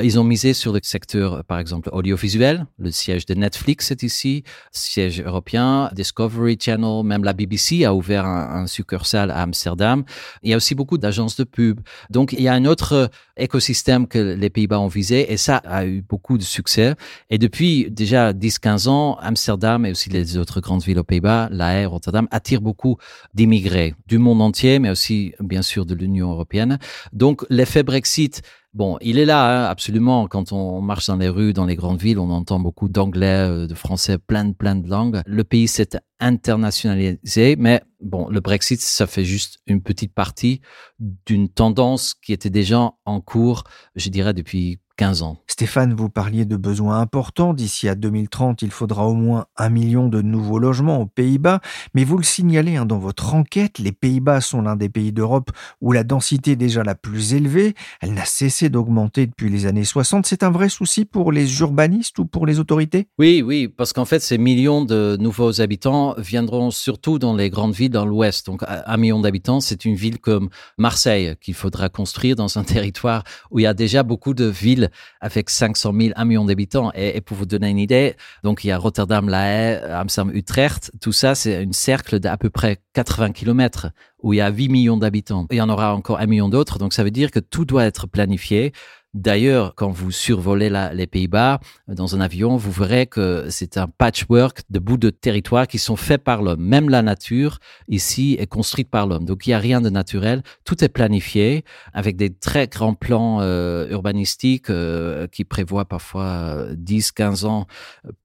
Ils 0.00 0.18
ont 0.18 0.24
misé 0.24 0.54
sur 0.54 0.72
le 0.72 0.80
secteur, 0.82 1.44
par 1.44 1.58
exemple, 1.58 1.90
audiovisuel. 1.92 2.66
Le 2.78 2.90
siège 2.90 3.26
de 3.26 3.34
Netflix 3.34 3.90
est 3.90 4.02
ici, 4.02 4.42
siège 4.70 5.20
européen, 5.20 5.90
Discovery 5.92 6.56
Channel, 6.58 7.04
même 7.04 7.24
la 7.24 7.34
BBC 7.34 7.84
a 7.84 7.94
ouvert 7.94 8.24
un, 8.24 8.62
un 8.62 8.66
succursale 8.66 9.30
à 9.30 9.42
Amsterdam. 9.42 10.04
Il 10.42 10.50
y 10.50 10.54
a 10.54 10.56
aussi 10.56 10.74
beaucoup 10.74 10.96
d'agences 10.96 11.36
de 11.36 11.44
pub. 11.44 11.80
Donc, 12.08 12.32
il 12.32 12.40
y 12.40 12.48
a 12.48 12.54
un 12.54 12.64
autre 12.64 13.10
écosystème 13.36 14.06
que 14.06 14.18
les 14.18 14.48
Pays-Bas 14.48 14.80
ont 14.80 14.88
visé 14.88 15.30
et 15.30 15.36
ça 15.36 15.58
a 15.58 15.84
eu 15.84 16.00
beaucoup 16.00 16.38
de 16.38 16.42
succès. 16.42 16.94
Et 17.28 17.36
depuis 17.36 17.90
déjà 17.90 18.32
10-15 18.32 18.88
ans, 18.88 19.18
Amsterdam 19.20 19.84
et 19.84 19.90
aussi 19.90 20.08
les 20.08 20.38
autres 20.38 20.62
grandes 20.62 20.82
villes 20.82 21.00
aux 21.00 21.04
Pays-Bas, 21.04 21.48
La 21.50 21.74
Haye, 21.74 21.84
Rotterdam, 21.84 22.28
attirent 22.30 22.62
beaucoup 22.62 22.96
d'immigrés 23.34 23.94
du 24.06 24.16
monde 24.16 24.40
entier, 24.40 24.78
mais 24.78 24.88
aussi, 24.88 25.34
bien 25.38 25.60
sûr, 25.62 25.84
de 25.84 25.94
l'Union 25.94 26.30
européenne. 26.30 26.78
Donc, 27.12 27.44
l'effet 27.50 27.82
Brexit 27.82 28.40
Bon, 28.74 28.96
il 29.02 29.18
est 29.18 29.26
là, 29.26 29.66
hein, 29.66 29.70
absolument. 29.70 30.26
Quand 30.28 30.50
on 30.52 30.80
marche 30.80 31.06
dans 31.08 31.16
les 31.16 31.28
rues, 31.28 31.52
dans 31.52 31.66
les 31.66 31.76
grandes 31.76 32.00
villes, 32.00 32.18
on 32.18 32.30
entend 32.30 32.58
beaucoup 32.58 32.88
d'anglais, 32.88 33.26
euh, 33.26 33.66
de 33.66 33.74
français, 33.74 34.16
plein 34.16 34.46
de, 34.46 34.54
plein 34.54 34.76
de 34.76 34.88
langues. 34.88 35.20
Le 35.26 35.44
pays 35.44 35.68
s'est 35.68 35.90
internationalisé, 36.20 37.56
mais 37.56 37.82
bon, 38.00 38.28
le 38.30 38.40
Brexit, 38.40 38.80
ça 38.80 39.06
fait 39.06 39.26
juste 39.26 39.58
une 39.66 39.82
petite 39.82 40.14
partie 40.14 40.62
d'une 40.98 41.50
tendance 41.50 42.14
qui 42.14 42.32
était 42.32 42.48
déjà 42.48 42.92
en 43.04 43.20
cours, 43.20 43.64
je 43.94 44.08
dirais, 44.08 44.32
depuis 44.32 44.78
15 44.96 45.22
ans. 45.22 45.38
Stéphane, 45.46 45.94
vous 45.94 46.08
parliez 46.08 46.44
de 46.44 46.56
besoins 46.56 47.00
importants. 47.00 47.54
D'ici 47.54 47.88
à 47.88 47.94
2030, 47.94 48.62
il 48.62 48.70
faudra 48.70 49.06
au 49.06 49.14
moins 49.14 49.46
un 49.56 49.68
million 49.68 50.08
de 50.08 50.22
nouveaux 50.22 50.58
logements 50.58 51.00
aux 51.00 51.06
Pays-Bas. 51.06 51.60
Mais 51.94 52.04
vous 52.04 52.16
le 52.16 52.24
signalez 52.24 52.76
hein, 52.76 52.86
dans 52.86 52.98
votre 52.98 53.34
enquête, 53.34 53.78
les 53.78 53.92
Pays-Bas 53.92 54.40
sont 54.40 54.62
l'un 54.62 54.76
des 54.76 54.88
pays 54.88 55.12
d'Europe 55.12 55.50
où 55.80 55.92
la 55.92 56.04
densité 56.04 56.52
est 56.52 56.56
déjà 56.56 56.82
la 56.82 56.94
plus 56.94 57.34
élevée. 57.34 57.74
Elle 58.00 58.14
n'a 58.14 58.24
cessé 58.24 58.68
d'augmenter 58.68 59.26
depuis 59.26 59.50
les 59.50 59.66
années 59.66 59.84
60. 59.84 60.26
C'est 60.26 60.42
un 60.42 60.50
vrai 60.50 60.68
souci 60.68 61.04
pour 61.04 61.32
les 61.32 61.60
urbanistes 61.60 62.18
ou 62.18 62.26
pour 62.26 62.46
les 62.46 62.58
autorités? 62.58 63.08
Oui, 63.18 63.42
oui, 63.44 63.68
parce 63.68 63.92
qu'en 63.92 64.04
fait, 64.04 64.20
ces 64.20 64.38
millions 64.38 64.84
de 64.84 65.16
nouveaux 65.20 65.60
habitants 65.60 66.14
viendront 66.18 66.70
surtout 66.70 67.18
dans 67.18 67.34
les 67.34 67.50
grandes 67.50 67.74
villes 67.74 67.90
dans 67.90 68.06
l'Ouest. 68.06 68.46
Donc, 68.46 68.62
un 68.66 68.96
million 68.96 69.20
d'habitants, 69.20 69.60
c'est 69.60 69.84
une 69.84 69.94
ville 69.94 70.18
comme 70.18 70.48
Marseille 70.78 71.34
qu'il 71.40 71.54
faudra 71.54 71.88
construire 71.88 72.36
dans 72.36 72.58
un 72.58 72.64
territoire 72.72 73.24
où 73.50 73.58
il 73.58 73.62
y 73.62 73.66
a 73.66 73.74
déjà 73.74 74.02
beaucoup 74.02 74.34
de 74.34 74.44
villes 74.44 74.81
avec 75.20 75.50
500 75.50 75.92
000, 75.98 76.12
1 76.16 76.24
million 76.24 76.44
d'habitants. 76.44 76.92
Et, 76.94 77.20
pour 77.20 77.36
vous 77.36 77.46
donner 77.46 77.68
une 77.70 77.78
idée, 77.78 78.14
donc 78.42 78.64
il 78.64 78.68
y 78.68 78.70
a 78.70 78.78
Rotterdam, 78.78 79.28
La 79.28 79.46
Haye, 79.46 79.80
Amsterdam, 79.92 80.34
Utrecht. 80.34 80.92
Tout 81.00 81.12
ça, 81.12 81.34
c'est 81.34 81.64
un 81.64 81.72
cercle 81.72 82.18
d'à 82.18 82.36
peu 82.36 82.50
près 82.50 82.78
80 82.94 83.32
kilomètres 83.32 83.88
où 84.22 84.32
il 84.32 84.36
y 84.36 84.40
a 84.40 84.50
8 84.50 84.68
millions 84.68 84.96
d'habitants. 84.96 85.46
Il 85.50 85.56
y 85.56 85.60
en 85.60 85.68
aura 85.68 85.94
encore 85.94 86.18
un 86.18 86.26
million 86.26 86.48
d'autres. 86.48 86.78
Donc 86.78 86.92
ça 86.92 87.04
veut 87.04 87.10
dire 87.10 87.30
que 87.30 87.40
tout 87.40 87.64
doit 87.64 87.84
être 87.84 88.06
planifié. 88.06 88.72
D'ailleurs, 89.14 89.74
quand 89.74 89.90
vous 89.90 90.10
survolez 90.10 90.70
la, 90.70 90.94
les 90.94 91.06
Pays-Bas 91.06 91.60
dans 91.86 92.16
un 92.16 92.20
avion, 92.22 92.56
vous 92.56 92.70
verrez 92.70 93.06
que 93.06 93.46
c'est 93.50 93.76
un 93.76 93.86
patchwork 93.86 94.62
de 94.70 94.78
bouts 94.78 94.96
de 94.96 95.10
territoire 95.10 95.66
qui 95.66 95.78
sont 95.78 95.96
faits 95.96 96.24
par 96.24 96.40
l'homme. 96.40 96.62
Même 96.62 96.88
la 96.88 97.02
nature 97.02 97.58
ici 97.88 98.36
est 98.40 98.46
construite 98.46 98.88
par 98.88 99.06
l'homme. 99.06 99.26
Donc 99.26 99.46
il 99.46 99.50
n'y 99.50 99.54
a 99.54 99.58
rien 99.58 99.82
de 99.82 99.90
naturel. 99.90 100.42
Tout 100.64 100.82
est 100.82 100.88
planifié 100.88 101.62
avec 101.92 102.16
des 102.16 102.32
très 102.32 102.68
grands 102.68 102.94
plans 102.94 103.42
euh, 103.42 103.86
urbanistiques 103.90 104.70
euh, 104.70 105.26
qui 105.26 105.44
prévoient 105.44 105.84
parfois 105.84 106.68
10, 106.72 107.12
15 107.12 107.44
ans, 107.44 107.66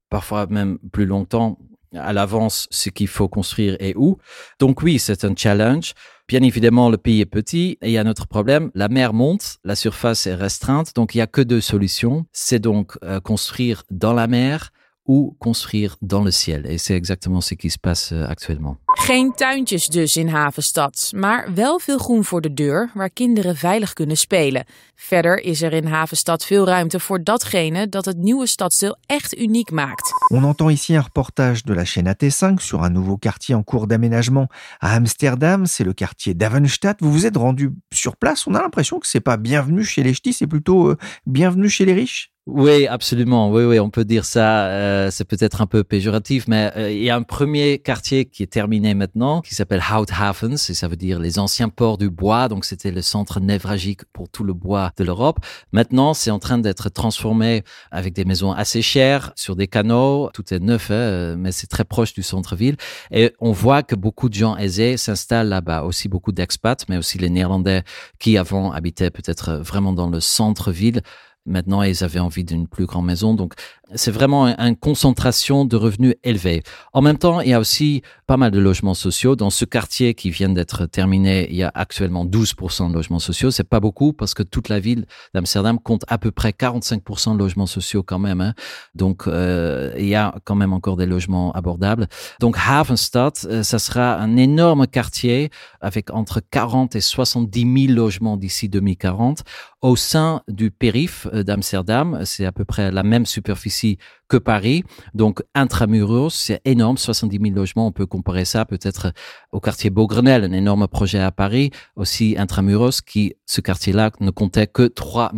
parfois 0.08 0.46
même 0.46 0.78
plus 0.90 1.04
longtemps 1.04 1.58
à 1.94 2.12
l'avance 2.12 2.68
ce 2.70 2.90
qu'il 2.90 3.08
faut 3.08 3.28
construire 3.28 3.76
et 3.80 3.94
où. 3.96 4.18
Donc 4.58 4.82
oui, 4.82 4.98
c'est 4.98 5.24
un 5.24 5.34
challenge. 5.36 5.94
Bien 6.28 6.42
évidemment, 6.42 6.90
le 6.90 6.98
pays 6.98 7.20
est 7.20 7.26
petit 7.26 7.78
et 7.80 7.88
il 7.88 7.92
y 7.92 7.98
a 7.98 8.02
un 8.02 8.06
autre 8.06 8.26
problème. 8.26 8.70
La 8.74 8.88
mer 8.88 9.14
monte, 9.14 9.58
la 9.64 9.74
surface 9.74 10.26
est 10.26 10.34
restreinte, 10.34 10.94
donc 10.94 11.14
il 11.14 11.18
y 11.18 11.20
a 11.22 11.26
que 11.26 11.40
deux 11.40 11.62
solutions. 11.62 12.26
C'est 12.32 12.58
donc 12.58 12.98
euh, 13.02 13.20
construire 13.20 13.84
dans 13.90 14.12
la 14.12 14.26
mer 14.26 14.70
ou 15.08 15.34
construire 15.38 15.96
dans 16.00 16.22
le 16.22 16.30
ciel. 16.30 16.66
Et 16.66 16.78
c'est 16.78 16.94
exactement 16.94 17.40
ce 17.40 17.54
qui 17.54 17.70
se 17.70 17.78
passe 17.78 18.12
euh, 18.12 18.28
actuellement. 18.28 18.76
Geen 19.00 19.32
tuintjes 19.34 19.86
dus 19.88 20.16
in 20.16 20.28
Havenstad, 20.28 21.12
maar 21.16 21.54
wel 21.54 21.78
veel 21.78 21.98
groen 21.98 22.24
voor 22.24 22.40
de 22.40 22.54
deur 22.54 22.90
waar 22.94 23.10
kinderen 23.10 23.56
veilig 23.56 23.92
kunnen 23.92 24.16
spelen. 24.16 24.64
Verder 24.94 25.40
is 25.40 25.62
er 25.62 25.72
in 25.72 25.86
Havenstad 25.86 26.44
veel 26.44 26.66
ruimte 26.66 27.00
voor 27.00 27.22
datgene 27.24 27.88
dat 27.88 28.04
het 28.04 28.16
nieuwe 28.16 28.46
stadsdeel 28.46 28.96
echt 29.06 29.38
uniek 29.38 29.70
maakt. 29.70 30.12
On 30.32 30.44
entend 30.44 30.70
ici 30.70 30.94
un 30.94 31.02
reportage 31.02 31.62
de 31.62 31.74
la 31.74 31.84
chaîne 31.84 32.14
AT5 32.14 32.54
sur 32.60 32.82
un 32.82 32.92
nouveau 32.92 33.18
quartier 33.18 33.54
en 33.54 33.64
cours 33.64 33.86
d'aménagement 33.86 34.48
à 34.78 34.94
Amsterdam, 34.94 35.66
c'est 35.66 35.86
le 35.86 35.92
quartier 35.92 36.34
d'Avenstadt. 36.34 37.00
Vous 37.00 37.12
vous 37.12 37.24
êtes 37.24 37.36
rendu 37.36 37.70
sur 37.92 38.16
place, 38.16 38.46
on 38.46 38.54
a 38.54 38.60
l'impression 38.60 38.98
que 38.98 39.06
c'est 39.06 39.24
pas 39.24 39.36
bienvenue 39.36 39.84
chez 39.84 40.02
les 40.02 40.12
ch'tis, 40.12 40.32
c'est 40.32 40.46
plutôt 40.46 40.88
euh, 40.88 40.96
bienvenue 41.24 41.68
chez 41.68 41.84
les 41.84 41.94
riches. 41.94 42.32
Oui, 42.50 42.86
absolument. 42.86 43.50
Oui, 43.50 43.64
oui, 43.64 43.78
on 43.78 43.90
peut 43.90 44.06
dire 44.06 44.24
ça. 44.24 44.68
Euh, 44.68 45.10
c'est 45.10 45.26
peut-être 45.26 45.60
un 45.60 45.66
peu 45.66 45.84
péjoratif, 45.84 46.48
mais 46.48 46.72
euh, 46.76 46.90
il 46.90 47.02
y 47.02 47.10
a 47.10 47.16
un 47.16 47.22
premier 47.22 47.78
quartier 47.78 48.24
qui 48.24 48.42
est 48.42 48.46
terminé 48.46 48.94
maintenant, 48.94 49.42
qui 49.42 49.54
s'appelle 49.54 49.82
Houthavens, 49.82 50.54
et 50.54 50.72
ça 50.72 50.88
veut 50.88 50.96
dire 50.96 51.18
les 51.18 51.38
anciens 51.38 51.68
ports 51.68 51.98
du 51.98 52.08
bois. 52.08 52.48
Donc, 52.48 52.64
c'était 52.64 52.90
le 52.90 53.02
centre 53.02 53.38
névralgique 53.38 54.06
pour 54.14 54.30
tout 54.30 54.44
le 54.44 54.54
bois 54.54 54.92
de 54.96 55.04
l'Europe. 55.04 55.40
Maintenant, 55.72 56.14
c'est 56.14 56.30
en 56.30 56.38
train 56.38 56.56
d'être 56.56 56.88
transformé 56.88 57.64
avec 57.90 58.14
des 58.14 58.24
maisons 58.24 58.52
assez 58.52 58.80
chères 58.80 59.30
sur 59.36 59.54
des 59.54 59.68
canaux. 59.68 60.30
Tout 60.32 60.54
est 60.54 60.58
neuf, 60.58 60.90
hein, 60.90 61.36
mais 61.36 61.52
c'est 61.52 61.66
très 61.66 61.84
proche 61.84 62.14
du 62.14 62.22
centre-ville. 62.22 62.78
Et 63.10 63.34
on 63.40 63.52
voit 63.52 63.82
que 63.82 63.94
beaucoup 63.94 64.30
de 64.30 64.34
gens 64.34 64.56
aisés 64.56 64.96
s'installent 64.96 65.50
là-bas. 65.50 65.82
Aussi 65.82 66.08
beaucoup 66.08 66.32
d'expats, 66.32 66.88
mais 66.88 66.96
aussi 66.96 67.18
les 67.18 67.28
Néerlandais 67.28 67.82
qui 68.18 68.38
avant 68.38 68.72
habitaient 68.72 69.10
peut-être 69.10 69.56
vraiment 69.56 69.92
dans 69.92 70.08
le 70.08 70.20
centre-ville 70.20 71.02
Maintenant, 71.48 71.82
ils 71.82 72.04
avaient 72.04 72.20
envie 72.20 72.44
d'une 72.44 72.68
plus 72.68 72.86
grande 72.86 73.06
maison. 73.06 73.34
Donc, 73.34 73.54
c'est 73.94 74.10
vraiment 74.10 74.46
une 74.46 74.76
concentration 74.76 75.64
de 75.64 75.76
revenus 75.76 76.14
élevés. 76.22 76.62
En 76.92 77.00
même 77.00 77.16
temps, 77.16 77.40
il 77.40 77.48
y 77.48 77.54
a 77.54 77.60
aussi 77.60 78.02
pas 78.26 78.36
mal 78.36 78.50
de 78.50 78.58
logements 78.58 78.94
sociaux. 78.94 79.34
Dans 79.34 79.48
ce 79.48 79.64
quartier 79.64 80.12
qui 80.12 80.30
vient 80.30 80.50
d'être 80.50 80.84
terminé, 80.84 81.48
il 81.50 81.56
y 81.56 81.62
a 81.62 81.72
actuellement 81.74 82.26
12% 82.26 82.90
de 82.90 82.94
logements 82.94 83.18
sociaux. 83.18 83.50
C'est 83.50 83.68
pas 83.68 83.80
beaucoup 83.80 84.12
parce 84.12 84.34
que 84.34 84.42
toute 84.42 84.68
la 84.68 84.78
ville 84.78 85.06
d'Amsterdam 85.34 85.78
compte 85.78 86.04
à 86.08 86.18
peu 86.18 86.30
près 86.30 86.50
45% 86.50 87.34
de 87.34 87.38
logements 87.38 87.66
sociaux 87.66 88.02
quand 88.02 88.18
même. 88.18 88.42
Hein. 88.42 88.52
Donc, 88.94 89.26
euh, 89.26 89.92
il 89.98 90.06
y 90.06 90.14
a 90.14 90.34
quand 90.44 90.54
même 90.54 90.74
encore 90.74 90.96
des 90.96 91.06
logements 91.06 91.52
abordables. 91.52 92.08
Donc, 92.40 92.56
Havenstad, 92.58 93.32
euh, 93.46 93.62
ça 93.62 93.78
sera 93.78 94.16
un 94.16 94.36
énorme 94.36 94.86
quartier 94.86 95.50
avec 95.80 96.10
entre 96.10 96.40
40 96.40 96.94
et 96.96 97.00
70 97.00 97.86
000 97.86 97.96
logements 97.96 98.36
d'ici 98.36 98.68
2040 98.68 99.44
au 99.80 99.96
sein 99.96 100.42
du 100.48 100.70
périph 100.70 101.26
d'Amsterdam. 101.32 102.20
C'est 102.24 102.44
à 102.44 102.52
peu 102.52 102.64
près 102.64 102.90
la 102.90 103.02
même 103.02 103.26
superficie 103.26 103.98
que 104.28 104.36
Paris. 104.36 104.84
Donc, 105.14 105.42
intramuros, 105.54 106.34
c'est 106.34 106.60
énorme, 106.64 106.98
70 106.98 107.38
000 107.40 107.54
logements. 107.54 107.86
On 107.86 107.92
peut 107.92 108.06
comparer 108.06 108.44
ça 108.44 108.64
peut-être 108.64 109.12
au 109.52 109.60
quartier 109.60 109.90
Beaugrenelle, 109.90 110.44
un 110.44 110.52
énorme 110.52 110.86
projet 110.86 111.18
à 111.18 111.32
Paris, 111.32 111.70
aussi 111.96 112.36
intramuros, 112.38 113.00
qui, 113.00 113.34
ce 113.46 113.60
quartier-là, 113.60 114.10
ne 114.20 114.30
comptait 114.30 114.66
que 114.66 114.86
3 114.86 115.32